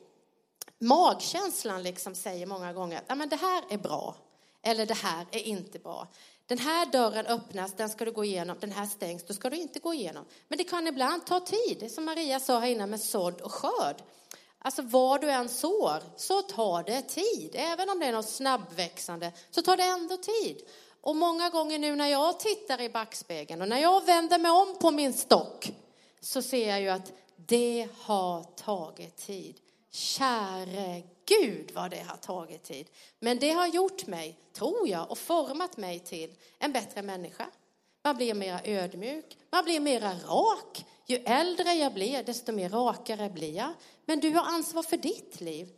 Magkänslan 0.78 1.82
liksom 1.82 2.14
säger 2.14 2.46
många 2.46 2.72
gånger 2.72 3.02
att 3.06 3.30
det 3.30 3.36
här 3.36 3.64
är 3.70 3.78
bra, 3.78 4.16
eller 4.62 4.86
det 4.86 4.94
här 4.94 5.26
är 5.30 5.38
inte 5.38 5.78
bra. 5.78 6.08
Den 6.46 6.58
här 6.58 6.86
dörren 6.86 7.26
öppnas, 7.26 7.72
den 7.76 7.88
ska 7.88 8.04
du 8.04 8.12
gå 8.12 8.24
igenom, 8.24 8.56
den 8.60 8.72
här 8.72 8.86
stängs, 8.86 9.26
då 9.26 9.34
ska 9.34 9.50
du 9.50 9.56
inte 9.56 9.78
gå 9.78 9.94
igenom. 9.94 10.24
Men 10.48 10.58
det 10.58 10.64
kan 10.64 10.86
ibland 10.86 11.26
ta 11.26 11.40
tid, 11.40 11.92
som 11.92 12.04
Maria 12.04 12.40
sa 12.40 12.58
här 12.58 12.68
innan 12.68 12.90
med 12.90 13.00
sådd 13.00 13.40
och 13.40 13.52
skörd. 13.52 14.02
Alltså 14.58 14.82
vad 14.82 15.20
du 15.20 15.30
än 15.30 15.48
sår, 15.48 16.02
så 16.16 16.42
tar 16.42 16.82
det 16.82 17.02
tid. 17.02 17.50
Även 17.54 17.90
om 17.90 17.98
det 17.98 18.06
är 18.06 18.12
något 18.12 18.28
snabbväxande, 18.28 19.32
så 19.50 19.62
tar 19.62 19.76
det 19.76 19.82
ändå 19.84 20.16
tid. 20.16 20.62
Och 21.08 21.16
många 21.16 21.48
gånger 21.48 21.78
nu 21.78 21.96
när 21.96 22.06
jag 22.08 22.40
tittar 22.40 22.80
i 22.80 22.88
backspegeln 22.88 23.62
och 23.62 23.68
när 23.68 23.78
jag 23.78 24.06
vänder 24.06 24.38
mig 24.38 24.50
om 24.50 24.76
på 24.80 24.90
min 24.90 25.12
stock 25.12 25.72
så 26.20 26.42
ser 26.42 26.68
jag 26.68 26.80
ju 26.80 26.88
att 26.88 27.12
det 27.36 27.88
har 28.00 28.42
tagit 28.42 29.16
tid. 29.16 29.56
Käre 29.90 31.02
Gud 31.26 31.70
vad 31.74 31.90
det 31.90 32.06
har 32.08 32.16
tagit 32.16 32.62
tid. 32.62 32.86
Men 33.18 33.38
det 33.38 33.50
har 33.50 33.66
gjort 33.66 34.06
mig, 34.06 34.38
tror 34.52 34.88
jag, 34.88 35.10
och 35.10 35.18
format 35.18 35.76
mig 35.76 35.98
till 35.98 36.34
en 36.58 36.72
bättre 36.72 37.02
människa. 37.02 37.46
Man 38.02 38.16
blir 38.16 38.34
mer 38.34 38.60
ödmjuk, 38.64 39.38
man 39.50 39.64
blir 39.64 39.80
mer 39.80 40.00
rak. 40.26 40.84
Ju 41.06 41.16
äldre 41.16 41.72
jag 41.72 41.94
blir, 41.94 42.22
desto 42.22 42.52
mer 42.52 42.68
rakare 42.68 43.30
blir 43.30 43.56
jag. 43.56 43.70
Men 44.04 44.20
du 44.20 44.30
har 44.30 44.44
ansvar 44.44 44.82
för 44.82 44.96
ditt 44.96 45.40
liv. 45.40 45.68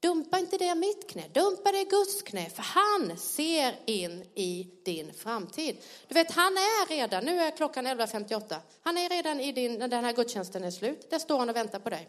Dumpa 0.00 0.38
inte 0.38 0.58
det 0.58 0.64
i 0.64 0.74
mitt 0.74 1.10
knä, 1.10 1.28
dumpa 1.28 1.72
det 1.72 1.80
i 1.80 1.84
Guds 1.84 2.22
knä, 2.22 2.50
för 2.50 2.62
han 2.62 3.18
ser 3.18 3.74
in 3.86 4.24
i 4.34 4.68
din 4.84 5.14
framtid. 5.14 5.76
Du 6.08 6.14
vet, 6.14 6.30
han 6.30 6.52
är 6.52 6.88
redan, 6.88 7.24
nu 7.24 7.40
är 7.40 7.50
klockan 7.50 7.86
11.58, 7.86 8.56
han 8.82 8.98
är 8.98 9.08
redan 9.08 9.40
i 9.40 9.52
din, 9.52 9.74
när 9.74 9.88
den 9.88 10.04
här 10.04 10.12
gudstjänsten 10.12 10.64
är 10.64 10.70
slut, 10.70 11.10
där 11.10 11.18
står 11.18 11.38
han 11.38 11.48
och 11.50 11.56
väntar 11.56 11.78
på 11.78 11.90
dig. 11.90 12.08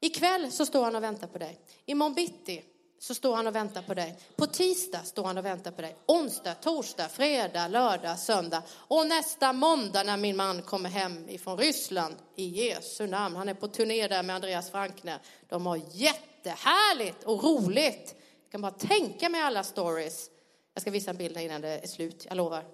Ikväll 0.00 0.52
så 0.52 0.66
står 0.66 0.84
han 0.84 0.96
och 0.96 1.02
väntar 1.02 1.26
på 1.26 1.38
dig. 1.38 1.60
Imorgon 1.86 2.14
bitti 2.14 2.62
så 3.04 3.14
står 3.14 3.36
han 3.36 3.46
och 3.46 3.54
väntar 3.54 3.82
på 3.82 3.94
dig. 3.94 4.16
På 4.36 4.46
tisdag 4.46 5.02
står 5.04 5.24
han 5.24 5.38
och 5.38 5.44
väntar 5.44 5.70
på 5.70 5.82
dig. 5.82 5.96
Onsdag, 6.06 6.54
torsdag, 6.54 7.08
fredag, 7.08 7.68
lördag, 7.68 8.18
söndag. 8.18 8.62
Och 8.70 9.06
nästa 9.06 9.52
måndag 9.52 10.02
när 10.02 10.16
min 10.16 10.36
man 10.36 10.62
kommer 10.62 10.90
hem 10.90 11.28
ifrån 11.28 11.58
Ryssland, 11.58 12.14
i 12.36 12.44
Jesu 12.44 13.06
namn, 13.06 13.36
han 13.36 13.48
är 13.48 13.54
på 13.54 13.68
turné 13.68 14.08
där 14.08 14.22
med 14.22 14.36
Andreas 14.36 14.70
Frankner. 14.70 15.18
De 15.48 15.66
har 15.66 15.80
jättehärligt 15.90 17.24
och 17.24 17.44
roligt. 17.44 18.14
Jag 18.44 18.50
kan 18.50 18.60
bara 18.60 18.72
tänka 18.72 19.28
mig 19.28 19.40
alla 19.40 19.64
stories. 19.64 20.30
Jag 20.74 20.80
ska 20.80 20.90
visa 20.90 21.10
en 21.10 21.16
bild 21.16 21.38
innan 21.38 21.60
det 21.60 21.68
är 21.68 21.86
slut, 21.86 22.26
jag 22.28 22.36
lovar. 22.36 22.64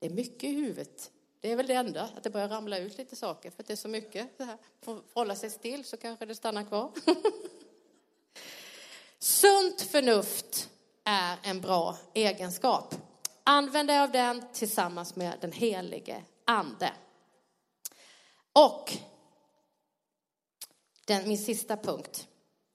Det 0.00 0.06
är 0.06 0.10
mycket 0.10 0.44
i 0.44 0.52
huvudet. 0.52 1.10
Det 1.40 1.52
är 1.52 1.56
väl 1.56 1.66
det 1.66 1.74
enda, 1.74 2.02
att 2.02 2.22
det 2.22 2.30
börjar 2.30 2.48
ramla 2.48 2.78
ut 2.78 2.98
lite 2.98 3.16
saker, 3.16 3.50
för 3.50 3.62
att 3.62 3.66
det 3.66 3.74
är 3.74 3.76
så 3.76 3.88
mycket. 3.88 4.38
Det 4.38 4.44
här. 4.44 4.58
Får 4.82 5.00
hålla 5.14 5.34
sig 5.34 5.50
still 5.50 5.84
så 5.84 5.96
kanske 5.96 6.26
det 6.26 6.34
stannar 6.34 6.64
kvar. 6.64 6.92
Sunt 9.18 9.80
förnuft 9.80 10.70
är 11.04 11.38
en 11.42 11.60
bra 11.60 11.96
egenskap. 12.14 12.94
Använd 13.44 13.88
dig 13.88 14.00
av 14.00 14.10
den 14.10 14.44
tillsammans 14.52 15.16
med 15.16 15.38
den 15.40 15.52
helige 15.52 16.24
ande. 16.44 16.92
Och 18.52 18.92
den, 21.06 21.28
min 21.28 21.38
sista 21.38 21.76
punkt, 21.76 22.28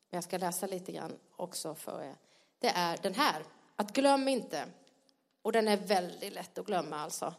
jag 0.10 0.24
ska 0.24 0.38
läsa 0.38 0.68
lite 0.68 0.92
grann 0.92 1.20
också 1.36 1.76
för 1.76 2.04
er, 2.04 2.16
det 2.60 2.68
är 2.68 2.98
den 2.98 3.14
här. 3.14 3.46
Att 3.76 3.94
glöm 3.94 4.28
inte, 4.28 4.66
och 5.42 5.52
den 5.52 5.68
är 5.68 5.78
väldigt 5.78 6.34
lätt 6.34 6.58
att 6.58 6.66
glömma 6.66 7.00
alltså. 7.00 7.34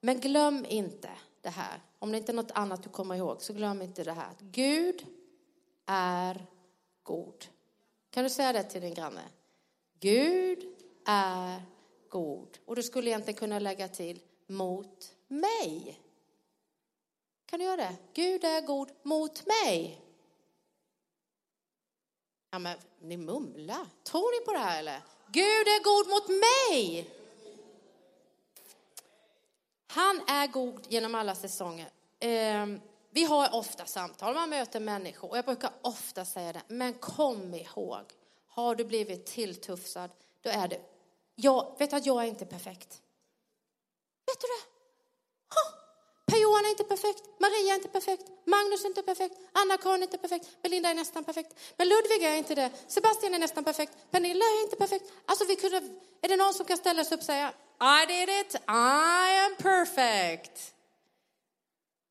Men 0.00 0.20
glöm 0.20 0.66
inte 0.68 1.10
det 1.40 1.48
här. 1.48 1.82
Om 1.98 2.12
det 2.12 2.18
inte 2.18 2.32
är 2.32 2.36
något 2.36 2.50
annat 2.50 2.82
du 2.82 2.88
kommer 2.88 3.14
ihåg, 3.14 3.42
så 3.42 3.52
glöm 3.52 3.82
inte 3.82 4.04
det 4.04 4.12
här. 4.12 4.32
Gud 4.40 5.06
är 5.86 6.46
god. 7.02 7.46
Kan 8.10 8.24
du 8.24 8.30
säga 8.30 8.52
det 8.52 8.62
till 8.62 8.80
din 8.80 8.94
granne? 8.94 9.22
Gud 10.00 10.66
är 11.06 11.62
god. 12.08 12.58
Och 12.64 12.76
du 12.76 12.82
skulle 12.82 13.10
egentligen 13.10 13.38
kunna 13.38 13.58
lägga 13.58 13.88
till 13.88 14.20
mot 14.46 15.14
mig. 15.28 16.00
Kan 17.46 17.58
du 17.58 17.64
göra 17.64 17.76
det? 17.76 17.96
Gud 18.12 18.44
är 18.44 18.60
god 18.60 18.90
mot 19.02 19.46
mig. 19.46 20.00
Ja, 22.50 22.58
men 22.58 22.78
ni 23.00 23.16
mumlar. 23.16 23.86
Tror 24.02 24.40
ni 24.40 24.46
på 24.46 24.52
det 24.52 24.58
här 24.58 24.78
eller? 24.78 25.02
Gud 25.26 25.68
är 25.68 25.84
god 25.84 26.08
mot 26.08 26.28
mig. 26.28 27.10
Han 29.86 30.20
är 30.26 30.46
god 30.46 30.86
genom 30.88 31.14
alla 31.14 31.34
säsonger. 31.34 31.90
Ehm, 32.20 32.80
vi 33.10 33.24
har 33.24 33.54
ofta 33.54 33.86
samtal, 33.86 34.34
man 34.34 34.50
möter 34.50 34.80
människor 34.80 35.30
och 35.30 35.38
jag 35.38 35.44
brukar 35.44 35.70
ofta 35.82 36.24
säga 36.24 36.52
det, 36.52 36.62
men 36.68 36.94
kom 36.94 37.54
ihåg, 37.54 38.04
har 38.48 38.74
du 38.74 38.84
blivit 38.84 39.26
tilltufsad, 39.26 40.10
då 40.42 40.50
är 40.50 40.68
det, 40.68 40.80
jag 41.34 41.78
vet 41.78 41.92
att 41.92 42.06
jag 42.06 42.22
är 42.22 42.26
inte 42.26 42.46
perfekt. 42.46 43.02
Vet 44.26 44.40
du 44.40 44.46
det? 44.46 44.70
Per-Johan 46.30 46.64
är 46.64 46.70
inte 46.70 46.84
perfekt, 46.84 47.24
Maria 47.38 47.72
är 47.72 47.74
inte 47.74 47.88
perfekt, 47.88 48.22
Magnus 48.44 48.84
är 48.84 48.88
inte 48.88 49.02
perfekt, 49.02 49.34
Anna-Karin 49.52 50.02
är 50.02 50.06
inte 50.06 50.18
perfekt, 50.18 50.62
Belinda 50.62 50.90
är 50.90 50.94
nästan 50.94 51.24
perfekt, 51.24 51.54
men 51.76 51.88
Ludvig 51.88 52.22
är 52.22 52.36
inte 52.36 52.54
det, 52.54 52.70
Sebastian 52.86 53.34
är 53.34 53.38
nästan 53.38 53.64
perfekt, 53.64 53.92
Pernilla 54.10 54.44
är 54.44 54.62
inte 54.64 54.76
perfekt. 54.76 55.12
Alltså 55.26 55.44
vi 55.44 55.56
kunde, 55.56 55.76
är 56.20 56.28
det 56.28 56.36
någon 56.36 56.54
som 56.54 56.66
kan 56.66 56.76
ställa 56.76 57.04
sig 57.04 57.14
upp 57.14 57.20
och 57.20 57.26
säga, 57.26 57.52
I 57.80 58.06
did 58.06 58.28
it, 58.28 58.54
I 58.54 59.30
am 59.46 59.56
perfect. 59.58 60.74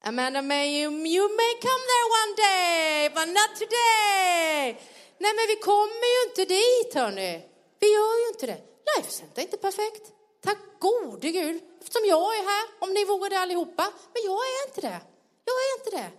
Amanda, 0.02 0.42
may 0.42 0.82
you, 0.82 0.92
you 0.92 1.28
may 1.38 1.54
come 1.62 1.84
there 1.92 2.08
one 2.20 2.34
day, 2.36 3.10
but 3.14 3.28
not 3.28 3.56
today. 3.56 4.80
Nej, 5.18 5.34
men 5.38 5.46
vi 5.48 5.56
kommer 5.56 6.08
ju 6.16 6.30
inte 6.30 6.46
dit, 6.46 6.94
hörni. 6.94 7.44
Vi 7.80 7.94
gör 7.94 8.24
ju 8.24 8.28
inte 8.34 8.46
det. 8.46 8.62
Lifecenter 8.98 9.42
är 9.42 9.46
inte 9.46 9.58
perfekt. 9.58 10.12
Tack 10.42 10.58
gode 10.80 11.32
Gud, 11.32 11.62
eftersom 11.82 12.02
jag 12.06 12.36
är 12.40 12.44
här, 12.44 12.68
om 12.80 12.94
ni 12.94 13.06
vore 13.06 13.30
det 13.30 13.40
allihopa. 13.40 13.84
Men 14.14 14.24
jag 14.24 14.40
är 14.40 14.68
inte 14.68 14.82
det. 14.82 15.02
Jag 15.46 15.56
är 15.56 15.80
inte 15.80 15.98
det. 15.98 16.12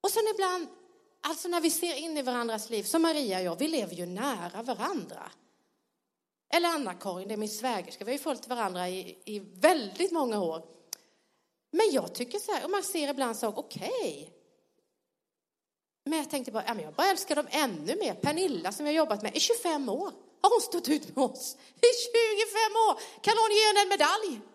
Och 0.00 0.10
sen 0.10 0.22
ibland, 0.34 0.68
alltså 1.20 1.48
när 1.48 1.60
vi 1.60 1.70
ser 1.70 1.94
in 1.94 2.18
i 2.18 2.22
varandras 2.22 2.70
liv, 2.70 2.82
som 2.82 3.02
Maria 3.02 3.38
och 3.38 3.44
jag, 3.44 3.58
vi 3.58 3.68
lever 3.68 3.94
ju 3.94 4.06
nära 4.06 4.62
varandra. 4.62 5.30
Eller 6.54 6.68
Anna-Karin, 6.68 7.28
det 7.28 7.34
är 7.34 7.38
min 7.38 7.48
svägerska, 7.48 8.04
vi 8.04 8.10
har 8.10 8.18
ju 8.18 8.22
följt 8.22 8.48
varandra 8.48 8.88
i, 8.88 9.18
i 9.24 9.38
väldigt 9.38 10.12
många 10.12 10.40
år. 10.40 10.62
Men 11.74 11.90
jag 11.90 12.14
tycker 12.14 12.38
så 12.38 12.52
här, 12.52 12.64
och 12.64 12.70
man 12.70 12.82
ser 12.82 13.08
ibland 13.08 13.36
så, 13.36 13.48
okej. 13.48 13.90
Okay. 14.00 14.26
Men 16.04 16.18
jag 16.18 16.30
tänkte 16.30 16.52
bara, 16.52 16.64
ja, 16.66 16.74
men 16.74 16.84
jag 16.84 16.94
bara 16.94 17.10
älskar 17.10 17.36
dem 17.36 17.46
ännu 17.50 17.96
mer. 17.96 18.14
Pernilla 18.14 18.72
som 18.72 18.86
jag 18.86 18.92
har 18.92 18.96
jobbat 18.96 19.22
med 19.22 19.36
i 19.36 19.40
25 19.40 19.88
år 19.88 20.12
har 20.40 20.50
hon 20.50 20.60
stått 20.60 20.88
ut 20.88 21.16
med 21.16 21.24
oss. 21.24 21.56
I 21.76 21.90
25 22.06 22.76
år! 22.88 23.00
Kan 23.20 23.34
hon 23.38 23.50
ge 23.56 23.66
henne 23.66 23.80
en 23.82 23.88
medalj? 23.88 24.40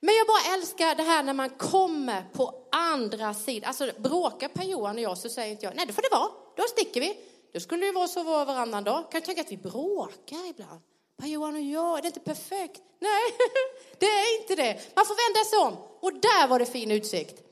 Men 0.00 0.14
jag 0.14 0.26
bara 0.26 0.54
älskar 0.54 0.94
det 0.94 1.02
här 1.02 1.22
när 1.22 1.34
man 1.34 1.50
kommer 1.50 2.22
på 2.32 2.54
andra 2.72 3.34
sidan. 3.34 3.68
Alltså 3.68 3.90
bråkar 3.98 4.48
Per-Johan 4.48 4.96
och 4.96 5.02
jag 5.02 5.18
så 5.18 5.28
säger 5.28 5.50
inte 5.50 5.64
jag, 5.64 5.76
nej 5.76 5.86
det 5.86 5.92
får 5.92 6.02
det 6.02 6.16
vara, 6.16 6.30
då 6.56 6.62
sticker 6.62 7.00
vi. 7.00 7.16
Då 7.52 7.60
skulle 7.60 7.86
ju 7.86 7.92
vara 7.92 8.08
så 8.08 8.22
var 8.22 8.44
varannan 8.46 8.84
dag. 8.84 9.10
Kan 9.10 9.20
du 9.20 9.26
tänka 9.26 9.40
att 9.40 9.52
vi 9.52 9.56
bråkar 9.56 10.50
ibland? 10.50 10.80
Men 11.20 11.30
Johan 11.30 11.54
och 11.54 11.60
jag, 11.60 11.98
är 11.98 12.02
det 12.02 12.08
inte 12.08 12.20
perfekt? 12.20 12.80
Nej, 12.98 13.22
det 13.98 14.06
är 14.06 14.40
inte 14.40 14.54
det. 14.54 14.96
Man 14.96 15.06
får 15.06 15.28
vända 15.28 15.44
sig 15.44 15.58
om. 15.58 15.76
Och 16.00 16.20
där 16.20 16.48
var 16.48 16.58
det 16.58 16.66
fin 16.66 16.90
utsikt. 16.90 17.47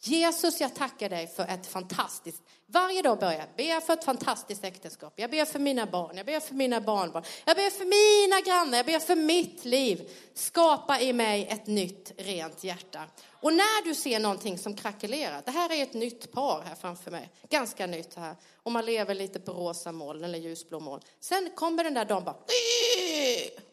Jesus, 0.00 0.60
jag 0.60 0.74
tackar 0.74 1.08
dig 1.08 1.26
för 1.26 1.42
ett 1.42 1.66
fantastiskt, 1.66 2.42
varje 2.66 3.02
dag 3.02 3.18
börjar 3.18 3.38
jag 3.38 3.48
be 3.56 3.80
för 3.86 3.92
ett 3.92 4.04
fantastiskt 4.04 4.64
äktenskap. 4.64 5.12
Jag 5.16 5.30
ber 5.30 5.44
för 5.44 5.58
mina 5.58 5.86
barn, 5.86 6.16
jag 6.16 6.26
ber 6.26 6.40
för 6.40 6.54
mina 6.54 6.80
barnbarn, 6.80 7.24
jag 7.44 7.56
ber 7.56 7.70
för 7.70 7.84
mina 7.84 8.40
grannar, 8.40 8.76
jag 8.76 8.86
ber 8.86 8.98
för 8.98 9.16
mitt 9.16 9.64
liv. 9.64 10.10
Skapa 10.34 11.00
i 11.00 11.12
mig 11.12 11.46
ett 11.50 11.66
nytt 11.66 12.12
rent 12.16 12.64
hjärta. 12.64 13.04
Och 13.40 13.52
när 13.52 13.84
du 13.84 13.94
ser 13.94 14.20
någonting 14.20 14.58
som 14.58 14.74
krackelerar, 14.74 15.42
det 15.44 15.50
här 15.50 15.72
är 15.72 15.82
ett 15.82 15.94
nytt 15.94 16.32
par 16.32 16.62
här 16.62 16.74
framför 16.74 17.10
mig, 17.10 17.30
ganska 17.48 17.86
nytt 17.86 18.14
här, 18.14 18.36
och 18.62 18.72
man 18.72 18.84
lever 18.84 19.14
lite 19.14 19.40
på 19.40 19.52
rosa 19.52 19.92
moln 19.92 20.24
eller 20.24 20.38
ljusblå 20.38 20.80
moln. 20.80 21.02
Sen 21.20 21.50
kommer 21.54 21.84
den 21.84 21.94
där 21.94 22.04
dagen 22.04 22.24
bara, 22.24 22.36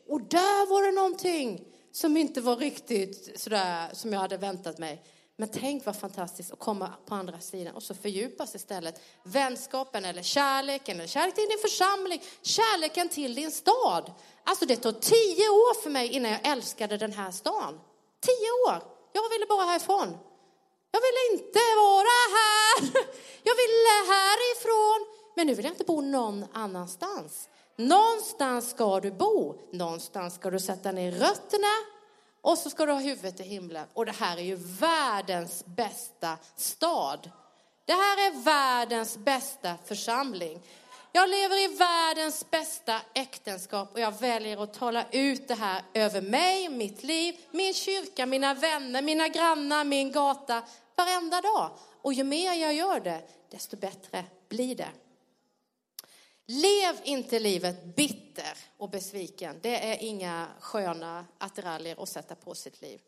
och 0.07 0.21
där 0.21 0.69
var 0.69 0.83
det 0.83 0.91
någonting 0.91 1.65
som 1.91 2.17
inte 2.17 2.41
var 2.41 2.55
riktigt 2.55 3.39
sådär 3.39 3.89
som 3.93 4.13
jag 4.13 4.19
hade 4.19 4.37
väntat 4.37 4.77
mig. 4.77 5.03
Men 5.37 5.49
tänk 5.49 5.85
vad 5.85 5.95
fantastiskt 5.95 6.53
att 6.53 6.59
komma 6.59 6.93
på 7.05 7.15
andra 7.15 7.39
sidan 7.39 7.75
och 7.75 7.83
så 7.83 7.93
fördjupas 7.93 8.55
istället 8.55 9.01
vänskapen 9.23 10.05
eller 10.05 10.21
kärleken, 10.21 10.97
eller 10.97 11.07
kärlek 11.07 11.35
till 11.35 11.47
din 11.49 11.59
församling, 11.61 12.21
kärleken 12.41 13.09
till 13.09 13.35
din 13.35 13.51
stad. 13.51 14.11
Alltså 14.43 14.65
det 14.65 14.75
tog 14.75 15.01
tio 15.01 15.49
år 15.49 15.81
för 15.81 15.89
mig 15.89 16.07
innan 16.07 16.31
jag 16.31 16.47
älskade 16.47 16.97
den 16.97 17.13
här 17.13 17.31
stan. 17.31 17.79
Tio 18.21 18.51
år! 18.67 18.83
Jag 19.13 19.29
ville 19.29 19.45
bara 19.45 19.65
härifrån. 19.65 20.17
Jag 20.91 21.01
ville 21.01 21.41
inte 21.41 21.59
vara 21.77 22.15
här. 22.37 23.05
Jag 23.43 23.55
ville 23.55 24.13
härifrån. 24.13 25.05
Men 25.35 25.47
nu 25.47 25.53
vill 25.53 25.65
jag 25.65 25.73
inte 25.73 25.83
bo 25.83 26.01
någon 26.01 26.45
annanstans. 26.53 27.49
Någonstans 27.77 28.69
ska 28.69 28.99
du 28.99 29.11
bo. 29.11 29.55
Någonstans 29.71 30.35
ska 30.35 30.49
du 30.49 30.59
sätta 30.59 30.91
ner 30.91 31.11
rötterna 31.11 31.94
och 32.45 32.57
så 32.57 32.69
ska 32.69 32.85
du 32.85 32.91
ha 32.91 32.99
huvudet 32.99 33.39
i 33.39 33.43
himlen. 33.43 33.87
Och 33.93 34.05
det 34.05 34.11
här 34.11 34.37
är 34.37 34.41
ju 34.41 34.55
världens 34.55 35.65
bästa 35.65 36.37
stad. 36.55 37.31
Det 37.85 37.93
här 37.93 38.27
är 38.27 38.43
världens 38.43 39.17
bästa 39.17 39.75
församling. 39.85 40.61
Jag 41.11 41.29
lever 41.29 41.63
i 41.63 41.75
världens 41.75 42.51
bästa 42.51 43.01
äktenskap 43.13 43.93
och 43.93 43.99
jag 43.99 44.19
väljer 44.19 44.63
att 44.63 44.73
tala 44.73 45.05
ut 45.11 45.47
det 45.47 45.55
här 45.55 45.81
över 45.93 46.21
mig, 46.21 46.69
mitt 46.69 47.03
liv, 47.03 47.35
min 47.51 47.73
kyrka, 47.73 48.25
mina 48.25 48.53
vänner, 48.53 49.01
mina 49.01 49.27
grannar, 49.27 49.83
min 49.83 50.11
gata, 50.11 50.63
varenda 50.95 51.41
dag. 51.41 51.71
Och 52.01 52.13
ju 52.13 52.23
mer 52.23 52.53
jag 52.53 52.73
gör 52.73 52.99
det, 52.99 53.21
desto 53.51 53.77
bättre 53.77 54.23
blir 54.49 54.75
det. 54.75 54.89
Lev 56.47 56.95
inte 57.03 57.39
livet 57.39 57.95
bitter 57.95 58.57
och 58.77 58.89
besviken. 58.89 59.59
Det 59.61 59.91
är 59.91 60.03
inga 60.03 60.47
sköna 60.59 61.25
attiraljer 61.37 62.03
att 62.03 62.09
sätta 62.09 62.35
på 62.35 62.55
sitt 62.55 62.81
liv. 62.81 63.01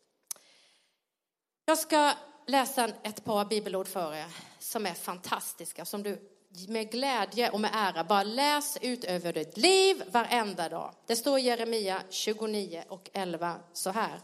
Jag 1.64 1.78
ska 1.78 2.12
läsa 2.46 2.90
ett 3.02 3.24
par 3.24 3.44
bibelord 3.44 3.88
för 3.88 4.14
er 4.14 4.26
som 4.58 4.86
är 4.86 4.94
fantastiska, 4.94 5.84
som 5.84 6.02
du 6.02 6.30
med 6.68 6.90
glädje 6.90 7.50
och 7.50 7.60
med 7.60 7.70
ära 7.74 8.04
bara 8.04 8.22
läs 8.22 8.78
ut 8.80 9.04
över 9.04 9.32
ditt 9.32 9.56
liv 9.56 10.02
varenda 10.10 10.68
dag. 10.68 10.94
Det 11.06 11.16
står 11.16 11.38
i 11.38 11.42
Jeremia 11.42 12.02
29 12.10 12.84
och 12.88 13.10
11 13.12 13.56
så 13.72 13.90
här. 13.90 14.20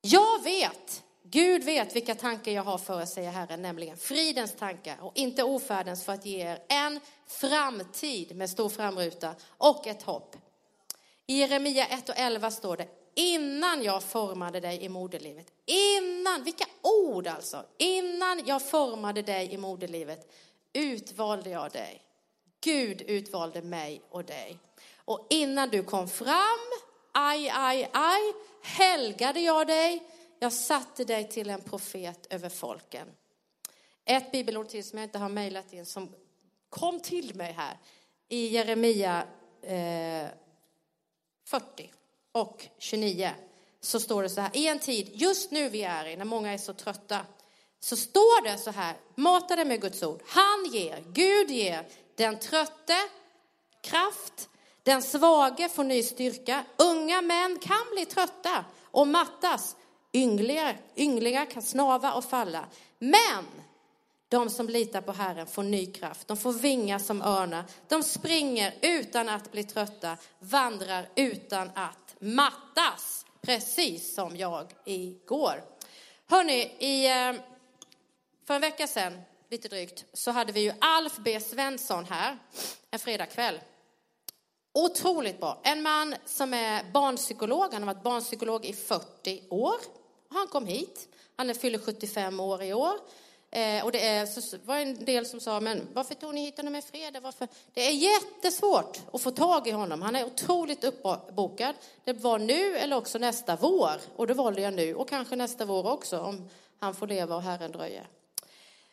Jag 0.00 0.42
vet 0.42 1.03
Gud 1.26 1.64
vet 1.64 1.96
vilka 1.96 2.14
tankar 2.14 2.52
jag 2.52 2.62
har 2.62 2.78
för 2.78 3.00
er, 3.00 3.06
säger 3.06 3.30
Herren, 3.30 3.62
nämligen 3.62 3.96
fridens 3.96 4.56
tankar 4.56 4.96
och 5.00 5.12
inte 5.14 5.42
ofärdens 5.42 6.04
för 6.04 6.12
att 6.12 6.26
ge 6.26 6.40
er 6.40 6.62
en 6.68 7.00
framtid 7.26 8.36
med 8.36 8.50
stor 8.50 8.68
framruta 8.68 9.34
och 9.48 9.86
ett 9.86 10.02
hopp. 10.02 10.36
I 11.26 11.38
Jeremia 11.38 11.86
1 11.86 12.08
och 12.08 12.14
11 12.18 12.50
står 12.50 12.76
det, 12.76 12.88
innan 13.14 13.82
jag 13.82 14.02
formade 14.02 14.60
dig 14.60 14.82
i 14.82 14.88
moderlivet, 14.88 15.46
innan, 15.66 16.44
vilka 16.44 16.66
ord 16.82 17.26
alltså, 17.26 17.64
innan 17.78 18.42
jag 18.46 18.68
formade 18.68 19.22
dig 19.22 19.52
i 19.52 19.56
moderlivet 19.56 20.32
utvalde 20.72 21.50
jag 21.50 21.72
dig. 21.72 22.02
Gud 22.60 23.02
utvalde 23.02 23.62
mig 23.62 24.02
och 24.10 24.24
dig. 24.24 24.58
Och 24.96 25.26
innan 25.30 25.68
du 25.68 25.82
kom 25.82 26.08
fram, 26.08 26.72
aj, 27.12 27.48
aj, 27.54 27.88
aj, 27.92 28.20
helgade 28.62 29.40
jag 29.40 29.66
dig 29.66 30.02
jag 30.44 30.52
satte 30.52 31.04
dig 31.04 31.28
till 31.28 31.50
en 31.50 31.60
profet 31.60 32.26
över 32.30 32.48
folken. 32.48 33.08
Ett 34.04 34.32
bibelord 34.32 34.68
till 34.68 34.84
som 34.84 34.98
jag 34.98 35.06
inte 35.06 35.18
har 35.18 35.28
mejlat 35.28 35.72
in 35.72 35.86
som 35.86 36.08
kom 36.68 37.00
till 37.00 37.34
mig 37.34 37.52
här 37.52 37.78
i 38.28 38.46
Jeremia 38.46 39.26
eh, 39.62 40.26
40 41.44 41.92
och 42.32 42.68
29 42.78 43.30
så 43.80 44.00
står 44.00 44.22
det 44.22 44.28
så 44.28 44.40
här, 44.40 44.50
i 44.56 44.68
en 44.68 44.78
tid 44.78 45.10
just 45.14 45.50
nu 45.50 45.68
vi 45.68 45.82
är 45.82 46.06
i, 46.06 46.16
när 46.16 46.24
många 46.24 46.52
är 46.52 46.58
så 46.58 46.72
trötta, 46.72 47.26
så 47.80 47.96
står 47.96 48.44
det 48.44 48.58
så 48.58 48.70
här, 48.70 48.96
mata 49.14 49.64
med 49.64 49.80
Guds 49.80 50.02
ord. 50.02 50.22
Han 50.26 50.64
ger, 50.72 51.04
Gud 51.12 51.50
ger 51.50 51.88
den 52.14 52.38
trötte 52.38 52.96
kraft, 53.80 54.48
den 54.82 55.02
svage 55.02 55.68
får 55.68 55.84
ny 55.84 56.02
styrka. 56.02 56.64
Unga 56.76 57.22
män 57.22 57.58
kan 57.58 57.86
bli 57.94 58.06
trötta 58.06 58.64
och 58.82 59.08
mattas, 59.08 59.76
Ynglingar, 60.14 60.76
ynglingar 60.96 61.50
kan 61.50 61.62
snava 61.62 62.12
och 62.12 62.24
falla. 62.24 62.66
Men 62.98 63.44
de 64.28 64.50
som 64.50 64.68
litar 64.68 65.00
på 65.00 65.12
Herren 65.12 65.46
får 65.46 65.62
ny 65.62 65.86
kraft. 65.86 66.28
De 66.28 66.36
får 66.36 66.52
vingar 66.52 66.98
som 66.98 67.22
örnar. 67.22 67.64
De 67.88 68.02
springer 68.02 68.74
utan 68.82 69.28
att 69.28 69.52
bli 69.52 69.64
trötta, 69.64 70.16
vandrar 70.38 71.08
utan 71.14 71.70
att 71.74 72.14
mattas. 72.18 73.26
Precis 73.40 74.14
som 74.14 74.36
jag 74.36 74.72
igår. 74.84 75.64
Hörni, 76.26 76.60
i, 76.78 77.06
eh, 77.06 77.42
för 78.46 78.54
en 78.54 78.60
vecka 78.60 78.86
sedan, 78.86 79.22
lite 79.50 79.68
drygt, 79.68 80.04
så 80.12 80.30
hade 80.30 80.52
vi 80.52 80.60
ju 80.60 80.72
Alf 80.80 81.16
B 81.18 81.40
Svensson 81.40 82.04
här 82.04 82.38
en 82.90 82.98
fredagkväll. 82.98 83.60
Otroligt 84.72 85.40
bra. 85.40 85.60
En 85.62 85.82
man 85.82 86.14
som 86.24 86.54
är 86.54 86.92
barnpsykolog, 86.92 87.72
han 87.72 87.82
har 87.82 87.94
varit 87.94 88.04
barnpsykolog 88.04 88.64
i 88.64 88.72
40 88.72 89.42
år. 89.50 89.76
Han 90.34 90.48
kom 90.48 90.66
hit. 90.66 91.08
Han 91.36 91.54
fyller 91.54 91.78
75 91.78 92.40
år 92.40 92.62
i 92.62 92.74
år. 92.74 92.94
Eh, 93.50 93.84
och 93.84 93.92
det 93.92 94.06
är, 94.06 94.26
så 94.26 94.56
var 94.64 94.76
en 94.76 95.04
del 95.04 95.26
som 95.26 95.40
sa, 95.40 95.60
men 95.60 95.88
varför 95.92 96.14
tog 96.14 96.34
ni 96.34 96.44
hit 96.44 96.56
honom 96.56 96.76
i 96.76 96.82
fredag? 96.82 97.20
Varför? 97.20 97.48
Det 97.74 97.80
är 97.80 97.92
jättesvårt 97.92 99.00
att 99.12 99.20
få 99.20 99.30
tag 99.30 99.68
i 99.68 99.70
honom. 99.70 100.02
Han 100.02 100.16
är 100.16 100.24
otroligt 100.24 100.84
uppbokad. 100.84 101.74
Det 102.04 102.12
var 102.12 102.38
nu 102.38 102.76
eller 102.76 102.96
också 102.96 103.18
nästa 103.18 103.56
vår. 103.56 104.00
Och 104.16 104.26
då 104.26 104.34
valde 104.34 104.60
jag 104.60 104.74
nu 104.74 104.94
och 104.94 105.08
kanske 105.08 105.36
nästa 105.36 105.64
vår 105.64 105.92
också 105.92 106.18
om 106.20 106.48
han 106.78 106.94
får 106.94 107.06
leva 107.06 107.36
och 107.36 107.42
Herren 107.42 107.72
dröjer. 107.72 108.06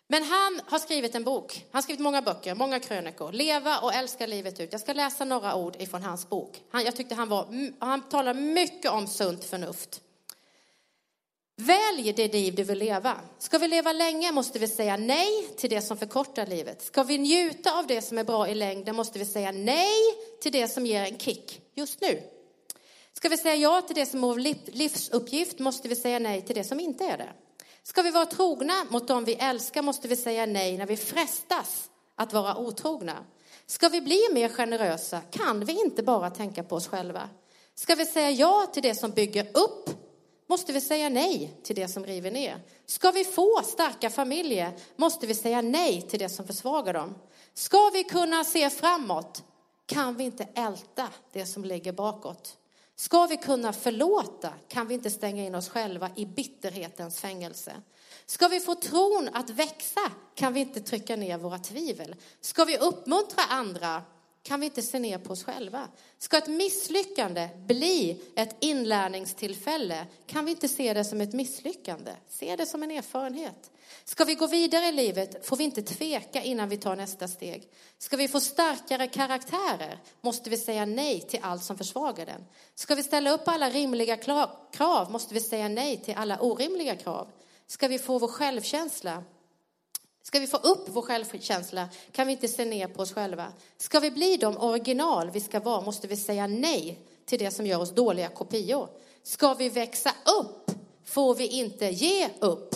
Men 0.07 0.23
han 0.23 0.61
har 0.65 0.79
skrivit 0.79 1.15
en 1.15 1.23
bok. 1.23 1.65
Han 1.71 1.77
har 1.77 1.81
skrivit 1.81 2.01
många 2.01 2.21
böcker, 2.21 2.55
många 2.55 2.79
krönikor. 2.79 3.31
Leva 3.31 3.79
och 3.79 3.93
älska 3.93 4.27
livet 4.27 4.59
ut. 4.59 4.71
Jag 4.71 4.81
ska 4.81 4.93
läsa 4.93 5.25
några 5.25 5.55
ord 5.55 5.75
ifrån 5.79 6.03
hans 6.03 6.29
bok. 6.29 6.61
Han, 6.71 6.83
jag 6.83 6.95
tyckte 6.95 7.15
han 7.15 7.29
var, 7.29 7.71
han 7.79 8.09
talar 8.09 8.33
mycket 8.33 8.91
om 8.91 9.07
sunt 9.07 9.45
förnuft. 9.45 10.01
Välj 11.61 12.13
det 12.13 12.33
liv 12.33 12.55
du 12.55 12.63
vill 12.63 12.77
leva. 12.77 13.17
Ska 13.39 13.57
vi 13.57 13.67
leva 13.67 13.93
länge 13.93 14.31
måste 14.31 14.59
vi 14.59 14.67
säga 14.67 14.97
nej 14.97 15.47
till 15.57 15.69
det 15.69 15.81
som 15.81 15.97
förkortar 15.97 16.45
livet. 16.45 16.81
Ska 16.81 17.03
vi 17.03 17.17
njuta 17.17 17.79
av 17.79 17.87
det 17.87 18.01
som 18.01 18.17
är 18.17 18.23
bra 18.23 18.47
i 18.47 18.55
längden 18.55 18.95
måste 18.95 19.19
vi 19.19 19.25
säga 19.25 19.51
nej 19.51 19.95
till 20.41 20.51
det 20.51 20.67
som 20.67 20.85
ger 20.85 21.03
en 21.03 21.19
kick 21.19 21.61
just 21.75 22.01
nu. 22.01 22.23
Ska 23.13 23.29
vi 23.29 23.37
säga 23.37 23.55
ja 23.55 23.81
till 23.81 23.95
det 23.95 24.05
som 24.05 24.23
är 24.23 24.27
vår 24.27 24.71
livsuppgift 24.71 25.59
måste 25.59 25.87
vi 25.87 25.95
säga 25.95 26.19
nej 26.19 26.41
till 26.41 26.55
det 26.55 26.63
som 26.63 26.79
inte 26.79 27.03
är 27.03 27.17
det. 27.17 27.29
Ska 27.83 28.01
vi 28.01 28.11
vara 28.11 28.25
trogna 28.25 28.85
mot 28.89 29.07
dem 29.07 29.25
vi 29.25 29.33
älskar 29.33 29.81
måste 29.81 30.07
vi 30.07 30.15
säga 30.15 30.45
nej 30.45 30.77
när 30.77 30.85
vi 30.85 30.97
frestas 30.97 31.89
att 32.15 32.33
vara 32.33 32.57
otrogna. 32.57 33.25
Ska 33.65 33.89
vi 33.89 34.01
bli 34.01 34.27
mer 34.33 34.49
generösa 34.49 35.21
kan 35.31 35.65
vi 35.65 35.81
inte 35.81 36.03
bara 36.03 36.29
tänka 36.29 36.63
på 36.63 36.75
oss 36.75 36.87
själva. 36.87 37.29
Ska 37.75 37.95
vi 37.95 38.05
säga 38.05 38.31
ja 38.31 38.67
till 38.73 38.83
det 38.83 38.95
som 38.95 39.11
bygger 39.11 39.47
upp 39.53 39.89
måste 40.51 40.73
vi 40.73 40.81
säga 40.81 41.09
nej 41.09 41.53
till 41.63 41.75
det 41.75 41.87
som 41.87 42.05
river 42.05 42.31
ner. 42.31 42.61
Ska 42.85 43.11
vi 43.11 43.25
få 43.25 43.61
starka 43.63 44.09
familjer 44.09 44.71
måste 44.95 45.27
vi 45.27 45.35
säga 45.35 45.61
nej 45.61 46.01
till 46.01 46.19
det 46.19 46.29
som 46.29 46.47
försvagar 46.47 46.93
dem. 46.93 47.15
Ska 47.53 47.89
vi 47.93 48.03
kunna 48.03 48.43
se 48.43 48.69
framåt 48.69 49.43
kan 49.85 50.15
vi 50.17 50.23
inte 50.23 50.47
älta 50.55 51.07
det 51.31 51.45
som 51.45 51.65
ligger 51.65 51.91
bakåt. 51.91 52.57
Ska 52.95 53.25
vi 53.25 53.37
kunna 53.37 53.73
förlåta 53.73 54.53
kan 54.67 54.87
vi 54.87 54.93
inte 54.93 55.09
stänga 55.11 55.43
in 55.43 55.55
oss 55.55 55.69
själva 55.69 56.09
i 56.15 56.25
bitterhetens 56.25 57.19
fängelse. 57.19 57.73
Ska 58.25 58.47
vi 58.47 58.59
få 58.59 58.75
tron 58.75 59.29
att 59.33 59.49
växa 59.49 60.11
kan 60.35 60.53
vi 60.53 60.59
inte 60.59 60.81
trycka 60.81 61.15
ner 61.15 61.37
våra 61.37 61.59
tvivel. 61.59 62.15
Ska 62.41 62.65
vi 62.65 62.77
uppmuntra 62.77 63.43
andra 63.49 64.03
kan 64.43 64.59
vi 64.59 64.65
inte 64.65 64.81
se 64.81 64.99
ner 64.99 65.17
på 65.17 65.33
oss 65.33 65.43
själva. 65.43 65.87
Ska 66.17 66.37
ett 66.37 66.47
misslyckande 66.47 67.49
bli 67.67 68.21
ett 68.35 68.55
inlärningstillfälle 68.59 70.07
kan 70.27 70.45
vi 70.45 70.51
inte 70.51 70.67
se 70.67 70.93
det 70.93 71.05
som 71.05 71.21
ett 71.21 71.33
misslyckande. 71.33 72.11
Se 72.29 72.55
det 72.55 72.65
som 72.65 72.83
en 72.83 72.91
erfarenhet. 72.91 73.71
Ska 74.03 74.25
vi 74.25 74.35
gå 74.35 74.47
vidare 74.47 74.85
i 74.85 74.91
livet 74.91 75.45
får 75.45 75.57
vi 75.57 75.63
inte 75.63 75.81
tveka 75.81 76.43
innan 76.43 76.69
vi 76.69 76.77
tar 76.77 76.95
nästa 76.95 77.27
steg. 77.27 77.69
Ska 77.97 78.17
vi 78.17 78.27
få 78.27 78.39
starkare 78.39 79.07
karaktärer 79.07 79.99
måste 80.21 80.49
vi 80.49 80.57
säga 80.57 80.85
nej 80.85 81.21
till 81.21 81.39
allt 81.41 81.63
som 81.63 81.77
försvagar 81.77 82.25
den. 82.25 82.45
Ska 82.75 82.95
vi 82.95 83.03
ställa 83.03 83.31
upp 83.31 83.47
alla 83.47 83.69
rimliga 83.69 84.17
krav 84.71 85.11
måste 85.11 85.33
vi 85.33 85.39
säga 85.39 85.67
nej 85.67 85.97
till 85.97 86.15
alla 86.17 86.39
orimliga 86.39 86.95
krav. 86.95 87.27
Ska 87.67 87.87
vi 87.87 87.99
få 87.99 88.19
vår 88.19 88.27
självkänsla 88.27 89.23
Ska 90.23 90.39
vi 90.39 90.47
få 90.47 90.57
upp 90.57 90.89
vår 90.89 91.01
självkänsla 91.01 91.89
kan 92.11 92.27
vi 92.27 92.33
inte 92.33 92.47
se 92.47 92.65
ner 92.65 92.87
på 92.87 93.01
oss 93.01 93.13
själva. 93.13 93.53
Ska 93.77 93.99
vi 93.99 94.11
bli 94.11 94.37
de 94.37 94.57
original 94.57 95.29
vi 95.29 95.39
ska 95.39 95.59
vara 95.59 95.81
måste 95.81 96.07
vi 96.07 96.17
säga 96.17 96.47
nej 96.47 96.99
till 97.25 97.39
det 97.39 97.51
som 97.51 97.65
gör 97.65 97.79
oss 97.79 97.91
dåliga 97.91 98.29
kopior. 98.29 98.89
Ska 99.23 99.53
vi 99.53 99.69
växa 99.69 100.09
upp 100.39 100.71
får 101.05 101.35
vi 101.35 101.47
inte 101.47 101.85
ge 101.85 102.29
upp. 102.39 102.75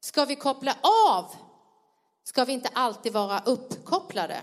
Ska 0.00 0.24
vi 0.24 0.36
koppla 0.36 0.76
av 1.10 1.24
ska 2.28 2.44
vi 2.44 2.52
inte 2.52 2.68
alltid 2.72 3.12
vara 3.12 3.42
uppkopplade. 3.46 4.42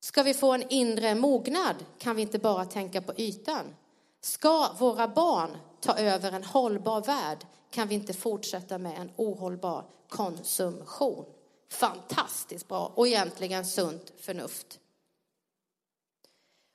Ska 0.00 0.22
vi 0.22 0.34
få 0.34 0.52
en 0.52 0.68
inre 0.68 1.14
mognad 1.14 1.76
kan 1.98 2.16
vi 2.16 2.22
inte 2.22 2.38
bara 2.38 2.64
tänka 2.64 3.02
på 3.02 3.12
ytan. 3.16 3.74
Ska 4.20 4.72
våra 4.78 5.08
barn 5.08 5.56
ta 5.80 5.98
över 5.98 6.32
en 6.32 6.44
hållbar 6.44 7.00
värld 7.00 7.38
kan 7.74 7.88
vi 7.88 7.94
inte 7.94 8.12
fortsätta 8.12 8.78
med 8.78 8.98
en 8.98 9.10
ohållbar 9.16 9.84
konsumtion. 10.08 11.24
Fantastiskt 11.70 12.68
bra 12.68 12.92
och 12.94 13.08
egentligen 13.08 13.64
sunt 13.64 14.12
förnuft. 14.16 14.80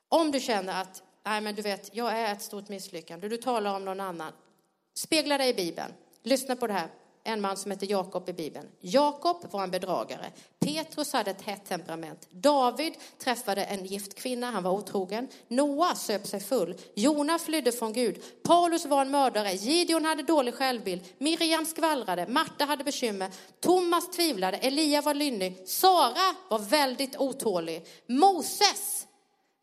Om 0.10 0.32
du 0.32 0.40
känner 0.40 0.82
att, 0.82 1.04
nej 1.26 1.42
men 1.42 1.56
du 1.56 1.62
vet, 1.62 1.96
jag 1.96 2.20
är 2.20 2.34
ett 2.34 2.42
stort 2.42 2.70
misslyckande, 2.70 3.28
du 3.28 3.38
talar 3.38 3.76
om 3.76 3.86
någon 3.86 4.00
annan. 4.00 4.34
Spegla 4.94 5.38
dig 5.38 5.50
i 5.50 5.54
Bibeln. 5.54 5.94
Lyssna 6.24 6.56
på 6.56 6.68
det 6.68 6.74
här 6.74 6.90
en 7.24 7.42
man 7.42 7.58
som 7.58 7.72
heter 7.72 7.88
Jakob 7.88 8.30
i 8.30 8.34
Bibeln. 8.34 8.68
Jakob 8.80 9.52
var 9.52 9.64
en 9.64 9.72
bedragare. 9.72 10.32
Petrus 10.60 11.14
hade 11.14 11.32
ett 11.32 11.42
hett 11.42 11.66
temperament. 11.66 12.28
David 12.32 12.94
träffade 13.18 13.64
en 13.64 13.86
gift 13.86 14.16
kvinna, 14.16 14.52
han 14.52 14.64
var 14.64 14.72
otrogen. 14.72 15.28
Noah 15.48 15.96
söp 15.96 16.28
sig 16.28 16.40
full. 16.40 16.76
Jona 16.96 17.40
flydde 17.40 17.72
från 17.72 17.94
Gud. 17.94 18.44
Paulus 18.44 18.86
var 18.86 19.02
en 19.02 19.12
mördare. 19.12 19.54
Gideon 19.54 20.06
hade 20.06 20.24
dålig 20.24 20.54
självbild. 20.54 21.02
Miriam 21.18 21.66
skvallrade. 21.66 22.28
Marta 22.28 22.66
hade 22.66 22.84
bekymmer. 22.84 23.30
Thomas 23.60 24.12
tvivlade. 24.12 24.58
Elia 24.58 25.02
var 25.02 25.14
lynnig. 25.14 25.68
Sara 25.68 26.36
var 26.50 26.60
väldigt 26.60 27.18
otålig. 27.18 27.86
Moses 28.08 29.08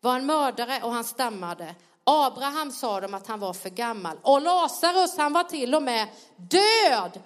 var 0.01 0.15
en 0.15 0.25
mördare 0.25 0.81
och 0.83 0.91
han 0.91 1.03
stammade. 1.03 1.75
Abraham 2.03 2.71
sa 2.71 3.01
de 3.01 3.13
att 3.13 3.27
han 3.27 3.39
var 3.39 3.53
för 3.53 3.69
gammal. 3.69 4.17
Och 4.21 4.41
Lazarus, 4.41 5.17
han 5.17 5.33
var 5.33 5.43
till 5.43 5.75
och 5.75 5.83
med 5.83 6.07
död. 6.35 7.19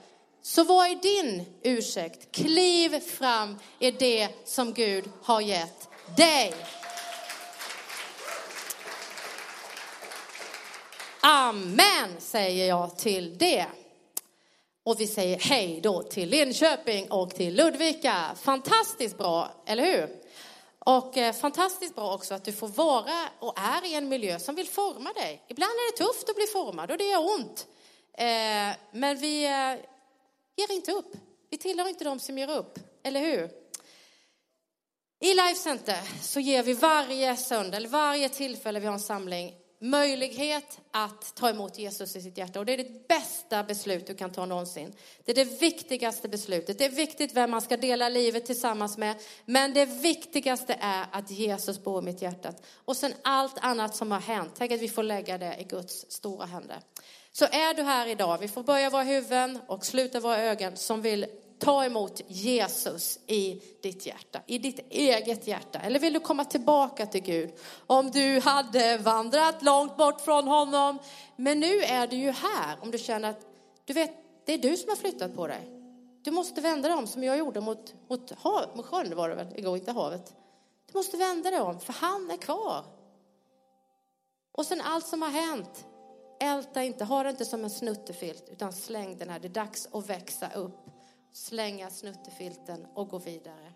Så 0.43 0.63
vad 0.63 0.88
är 0.88 0.95
din 0.95 1.45
ursäkt? 1.63 2.32
Kliv 2.32 2.99
fram 2.99 3.60
i 3.80 3.91
det 3.91 4.30
som 4.45 4.73
Gud 4.73 5.10
har 5.23 5.41
gett 5.41 5.89
dig. 6.17 6.54
Amen, 11.21 12.10
säger 12.19 12.67
jag 12.67 12.97
till 12.97 13.38
det. 13.38 13.65
Och 14.84 15.01
vi 15.01 15.08
säger 15.08 15.39
hej 15.39 15.80
då 15.84 16.04
till 16.04 16.30
Linköping 16.30 17.12
och 17.12 17.36
till 17.36 17.56
Ludvika. 17.56 18.36
Fantastiskt 18.41 19.17
bra, 19.17 19.51
eller 19.65 19.84
hur? 19.84 20.10
Och 20.80 21.17
eh, 21.17 21.34
fantastiskt 21.34 21.95
bra 21.95 22.13
också 22.13 22.34
att 22.34 22.45
du 22.45 22.54
får 22.54 22.67
vara 22.67 23.30
och 23.39 23.60
är 23.60 23.86
i 23.86 23.93
en 23.93 24.10
miljö 24.10 24.39
som 24.39 24.56
vill 24.56 24.67
forma 24.67 25.13
dig. 25.13 25.41
Ibland 25.47 25.71
är 25.71 25.91
det 25.91 26.06
tufft 26.06 26.30
att 26.30 26.36
bli 26.36 26.45
formad 26.45 26.91
och 26.91 26.97
det 26.97 27.04
gör 27.04 27.36
ont. 27.36 27.67
Eh, 28.17 28.77
men 28.91 29.17
vi 29.17 29.45
eh, 29.45 29.86
ger 30.62 30.76
inte 30.76 30.91
upp. 30.91 31.15
Vi 31.50 31.58
tillhör 31.58 31.88
inte 31.89 32.04
de 32.04 32.19
som 32.19 32.38
ger 32.38 32.52
upp, 32.52 32.80
eller 33.04 33.19
hur? 33.19 33.50
I 35.19 35.34
Life 35.34 35.56
Center 35.56 35.97
så 36.21 36.39
ger 36.39 36.63
vi 36.63 36.74
varje 36.74 37.38
söndag, 37.38 37.78
eller 37.78 37.89
varje 37.89 38.30
tillfälle 38.30 38.80
vi 38.80 38.86
har 38.86 38.93
en 38.93 39.00
samling, 39.00 39.54
möjlighet 39.80 40.80
att 40.91 41.36
ta 41.36 41.50
emot 41.50 41.78
Jesus 41.78 42.15
i 42.15 42.21
sitt 42.21 42.38
hjärta. 42.38 42.60
Och 42.60 42.65
det 42.65 42.74
är 42.74 42.78
det 42.78 43.08
bästa 43.08 43.63
beslut 43.63 44.08
du 44.08 44.15
kan 44.15 44.32
ta 44.32 44.45
någonsin. 44.45 44.93
Det 45.26 45.32
är 45.32 45.45
det 45.45 45.62
viktigaste 45.62 46.30
beslutet. 46.30 46.78
Det 46.78 46.86
är 46.86 46.89
viktigt 46.89 47.34
vem 47.36 47.52
man 47.52 47.62
ska 47.62 47.78
dela 47.78 48.10
livet 48.10 48.45
tillsammans 48.45 48.97
med. 48.97 49.15
Men 49.45 49.74
det 49.74 49.86
viktigaste 49.86 50.78
är 50.80 51.06
att 51.12 51.32
Jesus 51.32 51.84
bor 51.84 52.02
i 52.02 52.06
mitt 52.06 52.21
hjärta. 52.21 52.54
Och 52.76 52.97
sen 52.97 53.13
allt 53.21 53.58
annat 53.58 53.95
som 53.95 54.12
har 54.12 54.19
hänt, 54.19 54.54
tänk 54.58 54.71
att 54.71 54.82
vi 54.82 54.89
får 54.89 55.04
lägga 55.04 55.38
det 55.38 55.56
i 55.60 55.63
Guds 55.63 56.12
stora 56.12 56.45
händer. 56.45 56.80
Så 57.31 57.45
är 57.45 57.73
du 57.73 57.83
här 57.83 58.07
idag, 58.07 58.37
vi 58.37 58.47
får 58.47 58.63
börja 58.63 58.89
våra 58.89 59.03
huvuden 59.03 59.59
och 59.67 59.85
sluta 59.85 60.19
våra 60.19 60.37
ögon 60.37 60.77
som 60.77 61.01
vill 61.01 61.25
ta 61.59 61.85
emot 61.85 62.21
Jesus 62.27 63.19
i 63.27 63.61
ditt 63.81 64.05
hjärta, 64.05 64.41
i 64.45 64.57
ditt 64.57 64.79
eget 64.89 65.47
hjärta. 65.47 65.79
Eller 65.79 65.99
vill 65.99 66.13
du 66.13 66.19
komma 66.19 66.45
tillbaka 66.45 67.05
till 67.05 67.21
Gud? 67.21 67.51
Om 67.87 68.11
du 68.11 68.39
hade 68.39 68.97
vandrat 68.97 69.63
långt 69.63 69.97
bort 69.97 70.21
från 70.21 70.47
honom, 70.47 70.99
men 71.35 71.59
nu 71.59 71.79
är 71.79 72.07
du 72.07 72.15
ju 72.15 72.31
här. 72.31 72.77
Om 72.81 72.91
du 72.91 72.97
känner 72.97 73.29
att, 73.29 73.45
du 73.85 73.93
vet, 73.93 74.11
det 74.45 74.53
är 74.53 74.57
du 74.57 74.77
som 74.77 74.89
har 74.89 74.95
flyttat 74.95 75.35
på 75.35 75.47
dig. 75.47 75.69
Du 76.23 76.31
måste 76.31 76.61
vända 76.61 76.87
dig 76.87 76.97
om 76.97 77.07
som 77.07 77.23
jag 77.23 77.37
gjorde 77.37 77.61
mot, 77.61 77.93
mot, 78.09 78.31
hav, 78.31 78.61
mot 78.75 78.85
sjön 78.85 79.15
var 79.15 79.29
det 79.29 79.35
väl 79.35 79.47
igår, 79.55 79.77
inte 79.77 79.91
havet. 79.91 80.33
Du 80.91 80.97
måste 80.97 81.17
vända 81.17 81.51
dig 81.51 81.59
om, 81.59 81.79
för 81.79 81.93
han 81.93 82.31
är 82.31 82.37
kvar. 82.37 82.85
Och 84.51 84.65
sen 84.65 84.81
allt 84.81 85.07
som 85.07 85.21
har 85.21 85.29
hänt, 85.29 85.85
älta 86.41 86.84
inte, 86.84 87.04
ha 87.04 87.23
det 87.23 87.30
inte 87.30 87.45
som 87.45 87.63
en 87.63 87.69
snuttefilt, 87.69 88.49
utan 88.49 88.73
släng 88.73 89.17
den 89.17 89.30
här. 89.30 89.39
Det 89.39 89.47
är 89.47 89.49
dags 89.49 89.88
att 89.91 90.10
växa 90.10 90.54
upp, 90.54 90.80
slänga 91.34 91.89
snuttefilten 91.89 92.88
och 92.93 93.10
gå 93.10 93.17
vidare. 93.17 93.73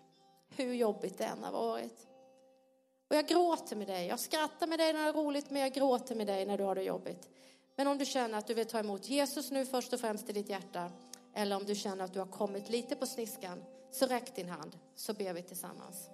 Hur 0.48 0.74
jobbigt 0.74 1.18
det 1.18 1.24
än 1.24 1.44
har 1.44 1.52
varit. 1.52 2.06
Och 3.10 3.16
jag 3.16 3.26
gråter 3.26 3.76
med 3.76 3.86
dig. 3.86 4.06
Jag 4.06 4.20
skrattar 4.20 4.66
med 4.66 4.78
dig 4.78 4.92
när 4.92 5.02
det 5.02 5.08
är 5.08 5.12
roligt, 5.12 5.50
men 5.50 5.62
jag 5.62 5.72
gråter 5.72 6.14
med 6.14 6.26
dig 6.26 6.46
när 6.46 6.58
du 6.58 6.64
har 6.64 6.74
det 6.74 6.82
jobbigt. 6.82 7.28
Men 7.76 7.86
om 7.86 7.98
du 7.98 8.04
känner 8.04 8.38
att 8.38 8.46
du 8.46 8.54
vill 8.54 8.66
ta 8.66 8.78
emot 8.78 9.08
Jesus 9.08 9.50
nu 9.50 9.66
först 9.66 9.92
och 9.92 10.00
främst 10.00 10.30
i 10.30 10.32
ditt 10.32 10.48
hjärta, 10.48 10.90
eller 11.34 11.56
om 11.56 11.64
du 11.64 11.74
känner 11.74 12.04
att 12.04 12.12
du 12.12 12.18
har 12.18 12.26
kommit 12.26 12.68
lite 12.68 12.96
på 12.96 13.06
sniskan, 13.06 13.64
så 13.90 14.06
räck 14.06 14.36
din 14.36 14.48
hand, 14.48 14.78
så 14.94 15.14
ber 15.14 15.32
vi 15.32 15.42
tillsammans. 15.42 16.08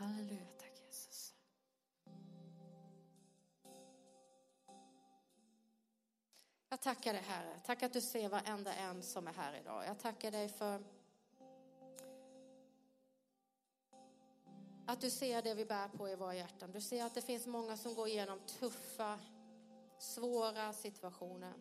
Halleluja, 0.00 0.46
tack 0.58 0.80
Jesus. 0.86 1.34
Jag 6.68 6.80
tackar 6.80 7.12
dig 7.12 7.22
Herre. 7.22 7.60
Tack 7.64 7.82
att 7.82 7.92
du 7.92 8.00
ser 8.00 8.28
varenda 8.28 8.74
en 8.74 9.02
som 9.02 9.28
är 9.28 9.32
här 9.32 9.60
idag. 9.60 9.84
Jag 9.86 9.98
tackar 9.98 10.30
dig 10.30 10.48
för 10.48 10.82
att 14.86 15.00
du 15.00 15.10
ser 15.10 15.42
det 15.42 15.54
vi 15.54 15.64
bär 15.64 15.88
på 15.88 16.08
i 16.08 16.14
våra 16.14 16.34
hjärtan. 16.34 16.72
Du 16.72 16.80
ser 16.80 17.04
att 17.04 17.14
det 17.14 17.22
finns 17.22 17.46
många 17.46 17.76
som 17.76 17.94
går 17.94 18.08
igenom 18.08 18.40
tuffa, 18.46 19.20
svåra 19.98 20.72
situationer. 20.72 21.54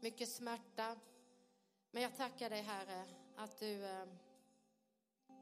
Mycket 0.00 0.28
smärta. 0.28 0.96
Men 1.90 2.02
jag 2.02 2.16
tackar 2.16 2.50
dig 2.50 2.62
Herre 2.62 3.04
att 3.36 3.58
du 3.58 3.84
eh, 3.84 4.06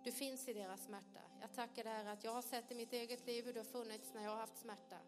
du 0.06 0.12
finns 0.12 0.48
i 0.48 0.52
deras 0.52 0.84
smärta. 0.84 1.25
Jag 1.40 1.52
tackar 1.54 1.84
dig 1.84 1.92
Herre 1.92 2.12
att 2.12 2.24
jag 2.24 2.32
har 2.32 2.42
sett 2.42 2.70
i 2.70 2.74
mitt 2.74 2.92
eget 2.92 3.26
liv 3.26 3.44
hur 3.44 3.52
du 3.52 3.60
har 3.60 3.64
funnits 3.64 4.14
när 4.14 4.22
jag 4.22 4.30
har 4.30 4.36
haft 4.36 4.58
smärta. 4.58 4.98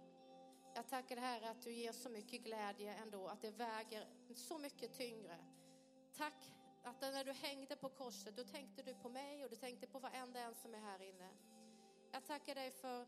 Jag 0.74 0.88
tackar 0.88 1.16
dig 1.16 1.24
Herre 1.24 1.50
att 1.50 1.62
du 1.62 1.72
ger 1.72 1.92
så 1.92 2.08
mycket 2.08 2.44
glädje 2.44 2.94
ändå, 2.94 3.28
att 3.28 3.42
det 3.42 3.50
väger 3.50 4.06
så 4.34 4.58
mycket 4.58 4.92
tyngre. 4.92 5.38
Tack 6.16 6.54
att 6.82 7.00
när 7.00 7.24
du 7.24 7.32
hängde 7.32 7.76
på 7.76 7.88
korset, 7.88 8.36
då 8.36 8.44
tänkte 8.44 8.82
du 8.82 8.94
på 8.94 9.08
mig 9.08 9.44
och 9.44 9.50
du 9.50 9.56
tänkte 9.56 9.86
på 9.86 9.98
varenda 9.98 10.40
en 10.40 10.54
som 10.54 10.74
är 10.74 10.78
här 10.78 11.02
inne. 11.02 11.28
Jag 12.12 12.24
tackar 12.24 12.54
dig 12.54 12.70
för 12.70 13.06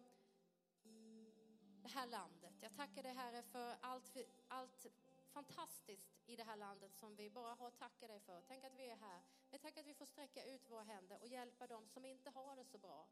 det 1.83 1.89
här 1.89 2.07
landet. 2.07 2.55
Jag 2.61 2.75
tackar 2.75 3.03
dig 3.03 3.13
Herre 3.13 3.43
för 3.43 3.77
allt, 3.81 4.17
allt 4.49 4.87
fantastiskt 5.33 6.11
i 6.27 6.37
det 6.37 6.45
här 6.45 6.57
landet 6.57 6.97
som 6.97 7.17
vi 7.17 7.31
bara 7.31 7.55
har 7.55 7.69
att 7.69 7.79
tacka 7.79 8.09
dig 8.09 8.21
för. 8.21 8.43
Tänk 8.49 8.65
att 8.65 8.79
vi 8.79 8.91
är 8.91 8.97
här. 8.97 9.21
Men 9.51 9.61
tack 9.61 9.79
att 9.79 9.87
vi 9.87 9.95
får 9.95 10.07
sträcka 10.07 10.45
ut 10.45 10.71
våra 10.71 10.83
händer 10.83 11.19
och 11.21 11.29
hjälpa 11.29 11.67
dem 11.67 11.89
som 11.89 12.05
inte 12.05 12.31
har 12.31 12.57
det 12.57 12.65
så 12.65 12.79
bra. 12.79 13.07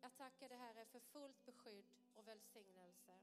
Jag 0.00 0.14
tackar 0.14 0.48
dig 0.48 0.58
Herre 0.58 0.84
för 0.84 1.00
fullt 1.00 1.44
beskydd 1.44 1.86
och 2.14 2.28
välsignelse 2.28 3.20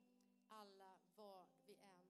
alla 0.51 0.97
var 1.15 1.45
vi 1.65 1.77
än 1.81 2.00